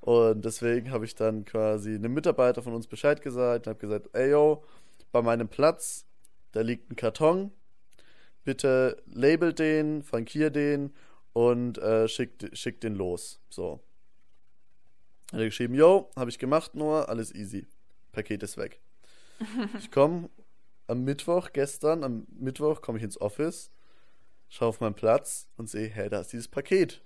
und 0.02 0.46
deswegen 0.46 0.92
habe 0.92 1.06
ich 1.06 1.16
dann 1.16 1.44
quasi 1.44 1.96
einem 1.96 2.14
Mitarbeiter 2.14 2.62
von 2.62 2.74
uns 2.74 2.88
Bescheid 2.88 3.22
gesagt 3.22 3.68
und 3.68 3.72
habe 3.72 3.80
gesagt, 3.80 4.10
ey 4.14 4.32
yo, 4.32 4.64
bei 5.12 5.22
meinem 5.22 5.50
Platz, 5.50 6.06
da 6.54 6.62
liegt 6.62 6.92
ein 6.92 6.96
Karton, 6.96 7.52
bitte 8.46 9.02
label 9.06 9.54
den, 9.54 10.02
frankier 10.04 10.50
den 10.50 10.94
und 11.34 11.78
äh, 11.80 12.08
schick, 12.08 12.50
schick 12.54 12.80
den 12.80 12.96
los. 12.96 13.42
So. 13.50 13.82
Hat 15.32 15.40
er 15.40 15.46
geschrieben, 15.46 15.76
yo, 15.76 16.10
habe 16.16 16.30
ich 16.30 16.40
gemacht 16.40 16.74
nur, 16.76 17.08
alles 17.08 17.34
easy. 17.34 17.68
Paket 18.12 18.42
ist 18.44 18.58
weg. 18.58 18.80
ich 19.78 19.92
komme 19.92 20.30
am 20.88 21.04
Mittwoch, 21.04 21.52
gestern, 21.54 22.04
am 22.04 22.26
Mittwoch 22.32 22.82
komme 22.82 22.98
ich 22.98 23.04
ins 23.04 23.22
Office, 23.22 23.72
schaue 24.50 24.70
auf 24.70 24.80
meinen 24.80 24.96
Platz 24.96 25.48
und 25.56 25.70
sehe, 25.70 25.88
hey, 25.88 26.10
da 26.10 26.22
ist 26.22 26.34
dieses 26.34 26.48
Paket. 26.48 27.04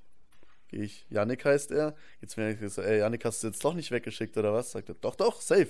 Gehe 0.69 0.83
ich, 0.83 1.05
Yannick 1.09 1.43
heißt 1.43 1.71
er. 1.71 1.95
Jetzt 2.21 2.37
bin 2.37 2.49
ich 2.49 2.73
so, 2.73 2.81
ey, 2.81 2.99
Yannick, 2.99 3.25
hast 3.25 3.43
du 3.43 3.47
jetzt 3.47 3.63
doch 3.63 3.73
nicht 3.73 3.91
weggeschickt 3.91 4.37
oder 4.37 4.53
was? 4.53 4.71
Sagt 4.71 4.89
er, 4.89 4.95
doch, 4.95 5.15
doch, 5.15 5.41
safe. 5.41 5.67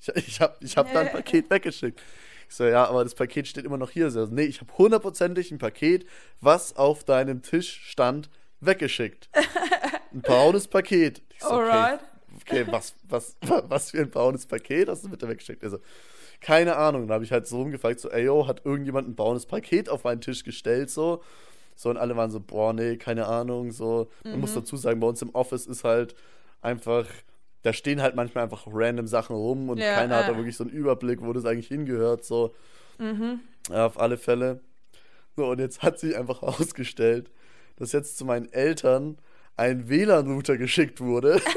Ich, 0.00 0.08
ich 0.08 0.40
habe 0.40 0.56
ich 0.60 0.76
hab 0.78 0.90
dein 0.92 1.08
Paket 1.12 1.50
weggeschickt. 1.50 2.00
Ich 2.48 2.54
so, 2.54 2.64
ja, 2.64 2.86
aber 2.86 3.04
das 3.04 3.14
Paket 3.14 3.46
steht 3.46 3.66
immer 3.66 3.76
noch 3.76 3.90
hier. 3.90 4.10
So, 4.10 4.24
nee, 4.26 4.44
ich 4.44 4.60
habe 4.62 4.76
hundertprozentig 4.76 5.52
ein 5.52 5.58
Paket, 5.58 6.06
was 6.40 6.74
auf 6.74 7.04
deinem 7.04 7.42
Tisch 7.42 7.82
stand, 7.84 8.30
weggeschickt. 8.60 9.28
Ein 10.12 10.22
braunes 10.22 10.66
Paket. 10.68 11.22
Ich 11.30 11.40
so, 11.40 11.50
okay, 11.50 11.70
Alright. 11.70 12.00
okay, 12.40 12.66
was, 12.70 12.94
was, 13.08 13.36
was 13.40 13.90
für 13.90 14.00
ein 14.00 14.10
braunes 14.10 14.46
Paket 14.46 14.88
hast 14.88 15.04
du 15.04 15.08
bitte 15.08 15.28
weggeschickt? 15.28 15.62
Also, 15.64 15.78
keine 16.40 16.76
Ahnung. 16.76 17.06
Dann 17.06 17.14
habe 17.14 17.24
ich 17.24 17.32
halt 17.32 17.46
so 17.46 17.58
rumgefragt, 17.58 18.00
so, 18.00 18.10
ey, 18.10 18.24
yo, 18.24 18.46
hat 18.46 18.64
irgendjemand 18.64 19.08
ein 19.08 19.14
braunes 19.14 19.46
Paket 19.46 19.88
auf 19.88 20.04
meinen 20.04 20.20
Tisch 20.20 20.42
gestellt, 20.44 20.90
so. 20.90 21.22
So, 21.76 21.88
und 21.90 21.96
alle 21.96 22.16
waren 22.16 22.30
so, 22.30 22.40
boah, 22.40 22.72
nee, 22.72 22.96
keine 22.96 23.26
Ahnung, 23.26 23.72
so. 23.72 24.10
Man 24.24 24.40
muss 24.40 24.54
dazu 24.54 24.76
sagen, 24.76 25.00
bei 25.00 25.06
uns 25.06 25.22
im 25.22 25.30
Office 25.34 25.66
ist 25.66 25.84
halt 25.84 26.14
einfach, 26.60 27.06
da 27.62 27.72
stehen 27.72 28.02
halt 28.02 28.16
manchmal 28.16 28.44
einfach 28.44 28.66
random 28.66 29.06
Sachen 29.06 29.34
rum 29.36 29.70
und 29.70 29.78
Ja, 29.78 29.94
keiner 29.94 30.16
hat 30.16 30.28
da 30.28 30.32
äh. 30.32 30.36
wirklich 30.36 30.56
so 30.56 30.64
einen 30.64 30.72
Überblick, 30.72 31.22
wo 31.22 31.32
das 31.32 31.44
eigentlich 31.46 31.68
hingehört, 31.68 32.24
so. 32.24 32.54
Ja, 33.70 33.86
auf 33.86 33.98
alle 33.98 34.18
Fälle. 34.18 34.60
So, 35.36 35.46
und 35.46 35.58
jetzt 35.58 35.82
hat 35.82 35.98
sich 35.98 36.16
einfach 36.16 36.42
herausgestellt, 36.42 37.30
dass 37.76 37.92
jetzt 37.92 38.18
zu 38.18 38.24
meinen 38.26 38.52
Eltern 38.52 39.16
ein 39.56 39.88
WLAN-Router 39.88 40.56
geschickt 40.56 41.00
wurde. 41.00 41.40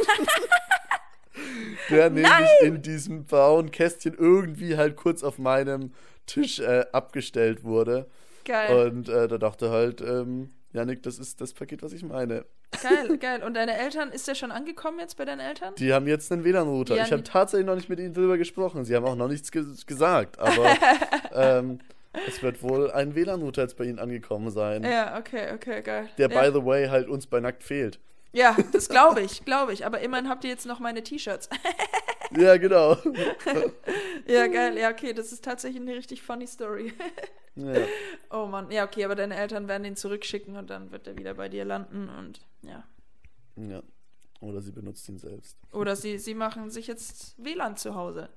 der 1.89 2.10
nämlich 2.10 2.49
in 2.62 2.82
diesem 2.82 3.25
braunen 3.25 3.71
Kästchen 3.71 4.15
irgendwie 4.17 4.77
halt 4.77 4.95
kurz 4.95 5.23
auf 5.23 5.38
meinem 5.38 5.93
Tisch 6.25 6.60
äh, 6.60 6.86
abgestellt 6.91 7.63
wurde. 7.63 8.08
Geil. 8.45 8.88
Und 8.88 9.10
äh, 9.10 9.27
da 9.27 9.38
dachte 9.38 9.69
halt, 9.69 10.01
ähm, 10.01 10.53
Janik, 10.73 11.03
das 11.03 11.19
ist 11.19 11.39
das 11.39 11.53
Paket, 11.53 11.84
was 11.84 11.93
ich 11.93 12.03
meine. 12.03 12.45
Geil, 12.82 13.17
geil. 13.19 13.43
Und 13.43 13.53
deine 13.53 13.77
Eltern, 13.77 14.12
ist 14.12 14.27
der 14.27 14.36
schon 14.36 14.51
angekommen 14.51 14.99
jetzt 14.99 15.17
bei 15.17 15.25
deinen 15.25 15.39
Eltern? 15.39 15.75
Die 15.75 15.93
haben 15.93 16.08
jetzt 16.08 16.32
einen 16.32 16.43
WLAN-Router. 16.43 17.01
Ich 17.03 17.12
habe 17.12 17.23
tatsächlich 17.23 17.67
noch 17.67 17.75
nicht 17.75 17.89
mit 17.89 17.99
ihnen 17.99 18.13
drüber 18.13 18.38
gesprochen. 18.38 18.84
Sie 18.84 18.95
haben 18.95 19.06
auch 19.06 19.15
noch 19.15 19.27
nichts 19.27 19.51
ge 19.51 19.63
gesagt, 19.86 20.39
aber 20.39 20.75
ähm, 21.34 21.79
es 22.28 22.43
wird 22.43 22.62
wohl 22.62 22.91
ein 22.91 23.15
WLAN-Router 23.15 23.63
jetzt 23.63 23.78
bei 23.78 23.86
ihnen 23.86 23.99
angekommen 23.99 24.52
sein. 24.52 24.84
Ja, 24.84 25.17
okay, 25.17 25.54
okay, 25.54 25.82
geil. 25.82 26.10
Der, 26.17 26.30
ja. 26.30 26.41
by 26.41 26.58
the 26.58 26.63
way, 26.65 26.88
halt 26.88 27.08
uns 27.08 27.28
bei 27.28 27.39
Nackt 27.39 27.63
fehlt. 27.63 27.99
Ja, 28.34 28.56
das 28.71 28.89
glaube 28.89 29.21
ich, 29.21 29.45
glaube 29.45 29.73
ich. 29.73 29.86
Aber 29.86 29.99
immerhin 30.02 30.30
habt 30.30 30.43
ihr 30.43 30.49
jetzt 30.49 30.65
noch 30.65 30.80
meine 30.80 31.04
T-Shirts. 31.04 31.49
ja, 32.38 32.58
genau. 32.58 32.97
ja, 34.28 34.47
geil. 34.47 34.78
Ja, 34.78 34.91
okay, 34.91 35.13
das 35.13 35.32
ist 35.32 35.43
tatsächlich 35.43 35.82
eine 35.82 35.95
richtig 35.95 36.21
funny 36.21 36.47
Story. 36.47 36.93
Ja. 37.56 37.86
Oh 38.32 38.47
Mann. 38.47 38.71
Ja, 38.71 38.86
okay, 38.86 39.06
aber 39.06 39.15
deine 39.15 39.36
Eltern 39.36 39.67
werden 39.67 39.86
ihn 39.86 39.95
zurückschicken 39.95 40.58
und 40.58 40.69
dann 40.69 40.91
wird 40.91 41.08
er 41.08 41.17
wieder 41.17 41.36
bei 41.36 41.49
dir 41.49 41.65
landen 41.65 42.10
und 42.10 42.41
ja. 42.62 42.84
ja. 43.56 43.84
Oder 44.39 44.62
sie 44.62 44.71
benutzt 44.71 45.08
ihn 45.08 45.19
selbst. 45.19 45.58
Oder 45.71 45.95
sie, 45.95 46.17
sie 46.17 46.34
machen 46.34 46.69
sich 46.69 46.88
jetzt 46.88 47.36
WLAN 47.38 47.78
zu 47.78 47.95
Hause. 47.95 48.30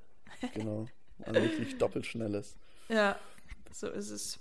Genau. 0.54 0.86
Ein 1.24 1.36
richtig 1.36 1.78
doppelt 1.78 2.06
schnelles. 2.06 2.56
Ja, 2.88 3.18
so 3.78 3.88
ist 3.88 4.10
es. 4.10 4.38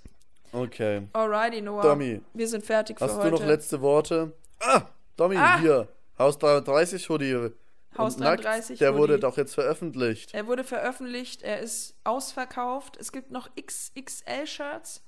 Okay. 0.51 1.07
Alrighty, 1.13 1.61
Noah. 1.61 1.81
Domi, 1.83 2.21
Wir 2.33 2.47
sind 2.47 2.63
fertig 2.65 2.97
für 2.99 3.05
hast 3.05 3.15
heute. 3.17 3.31
du 3.31 3.37
noch 3.37 3.45
letzte 3.45 3.81
Worte? 3.81 4.33
Ah, 4.61 4.83
Domi, 5.17 5.35
Ah. 5.37 5.59
hier. 5.59 5.87
Haus 6.17 6.37
33 6.37 7.09
Hoodie. 7.09 7.51
Haus 7.97 8.15
Und 8.15 8.21
nackt, 8.21 8.43
33 8.43 8.79
Der 8.79 8.95
wurde 8.95 9.13
Hoodie. 9.13 9.21
doch 9.21 9.37
jetzt 9.37 9.53
veröffentlicht. 9.53 10.33
Er 10.33 10.47
wurde 10.47 10.63
veröffentlicht, 10.63 11.43
er 11.43 11.59
ist 11.59 11.95
ausverkauft. 12.03 12.97
Es 12.97 13.11
gibt 13.11 13.31
noch 13.31 13.49
XXL-Shirts. 13.55 15.01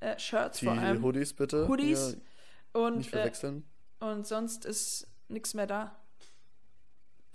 Äh, 0.00 0.18
Shirts 0.18 0.58
Die 0.60 0.66
vor 0.66 0.74
allem. 0.78 1.02
Hoodies 1.02 1.32
bitte. 1.34 1.66
Hoodies. 1.68 2.16
Ja, 2.74 2.80
und, 2.80 2.98
nicht 2.98 3.08
äh, 3.08 3.16
verwechseln. 3.16 3.64
und 4.00 4.26
sonst 4.26 4.64
ist 4.64 5.06
nichts 5.28 5.54
mehr 5.54 5.66
da. 5.66 5.96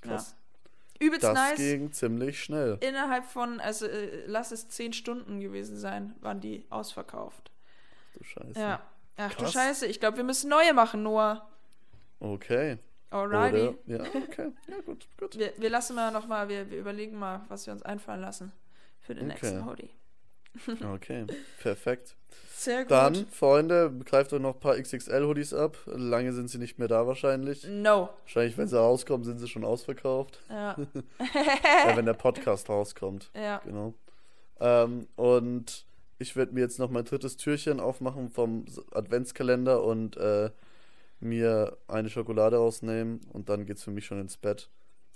Krass. 0.02 0.32
Ja. 0.32 0.43
Übelst 1.06 1.24
Das 1.24 1.34
nice. 1.34 1.58
ging 1.58 1.92
ziemlich 1.92 2.42
schnell. 2.44 2.78
Innerhalb 2.82 3.26
von, 3.26 3.60
also 3.60 3.86
äh, 3.86 4.26
lass 4.26 4.52
es 4.52 4.68
10 4.70 4.94
Stunden 4.94 5.40
gewesen 5.40 5.78
sein, 5.78 6.16
waren 6.22 6.40
die 6.40 6.66
ausverkauft. 6.70 7.52
Du 8.18 8.24
Scheiße. 8.24 8.60
Ja. 8.60 8.82
Ach 9.18 9.34
du 9.34 9.44
Krass. 9.44 9.54
Scheiße, 9.54 9.86
ich 9.88 10.00
glaube, 10.00 10.18
wir 10.18 10.24
müssen 10.24 10.50
neue 10.50 10.74
machen, 10.74 11.04
Noah. 11.04 11.48
Okay. 12.20 12.78
Alrighty. 13.12 13.68
Oder, 13.68 13.76
ja, 13.86 14.02
okay. 14.16 14.52
Ja, 14.68 14.82
gut, 14.86 15.08
gut. 15.20 15.38
Wir, 15.38 15.54
wir 15.58 15.70
lassen 15.70 15.96
mal 15.96 16.12
nochmal, 16.12 16.50
wir, 16.50 16.72
wir 16.72 16.80
überlegen 16.80 17.18
mal, 17.20 17.42
was 17.48 17.68
wir 17.68 17.74
uns 17.74 17.84
einfallen 17.84 18.22
lassen 18.22 18.52
für 19.02 19.14
den 19.14 19.30
Okay. 19.30 19.40
nächsten 19.42 19.66
Hoodie. 19.68 19.92
Okay, 20.94 21.26
perfekt. 21.62 22.16
Sehr 22.56 22.84
gut. 22.84 22.92
Dann, 22.92 23.28
Freunde, 23.28 23.92
greift 24.06 24.32
euch 24.32 24.42
noch 24.42 24.54
ein 24.56 24.60
paar 24.60 24.78
XXL-Hoodies 24.78 25.54
ab. 25.54 25.78
Lange 25.86 26.32
sind 26.32 26.50
sie 26.50 26.58
nicht 26.58 26.80
mehr 26.80 26.88
da 26.88 27.06
wahrscheinlich. 27.06 27.66
No. 27.68 28.10
Wahrscheinlich, 28.22 28.58
wenn 28.58 28.68
sie 28.68 28.78
rauskommen, 28.78 29.26
sind 29.26 29.40
sie 29.40 29.48
schon 29.48 29.66
ausverkauft. 29.66 30.40
Ja. 30.50 30.78
ja, 31.86 31.98
wenn 31.98 32.06
der 32.06 32.14
Podcast 32.14 32.70
rauskommt. 32.70 33.32
ja. 33.36 33.62
Genau. 33.66 33.94
Ähm, 34.60 35.08
und 35.16 35.86
ich 36.20 36.36
werde 36.36 36.54
mir 36.54 36.62
jetzt 36.62 36.80
noch 36.80 36.90
mein 36.90 37.04
drittes 37.04 37.36
Türchen 37.36 37.80
aufmachen 37.80 38.30
vom 38.30 38.66
Adventskalender 38.92 39.84
und 39.84 40.16
äh, 40.16 40.52
mir 41.20 41.78
eine 41.88 42.10
Schokolade 42.10 42.58
rausnehmen. 42.58 43.22
Und 43.34 43.50
dann 43.50 43.66
geht's 43.66 43.84
für 43.84 43.92
mich 43.92 44.06
schon 44.06 44.22
ins 44.22 44.38
Bett. 44.38 44.70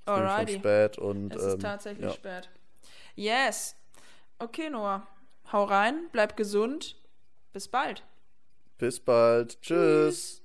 Es 0.06 0.14
ist 0.14 0.20
Alrighty. 0.20 0.52
schon 0.54 0.62
spät 0.62 0.98
und 0.98 1.36
Es 1.36 1.44
ist 1.44 1.54
ähm, 1.54 1.60
tatsächlich 1.60 2.06
ja. 2.06 2.12
spät. 2.12 2.50
Yes. 3.16 3.76
Okay, 4.40 4.70
Noah. 4.70 5.08
Hau 5.52 5.64
rein, 5.64 6.10
bleib 6.12 6.36
gesund. 6.36 6.96
Bis 7.54 7.68
bald. 7.68 8.04
bis 8.78 9.00
bald. 9.00 9.62
Tschüss. 9.62 10.44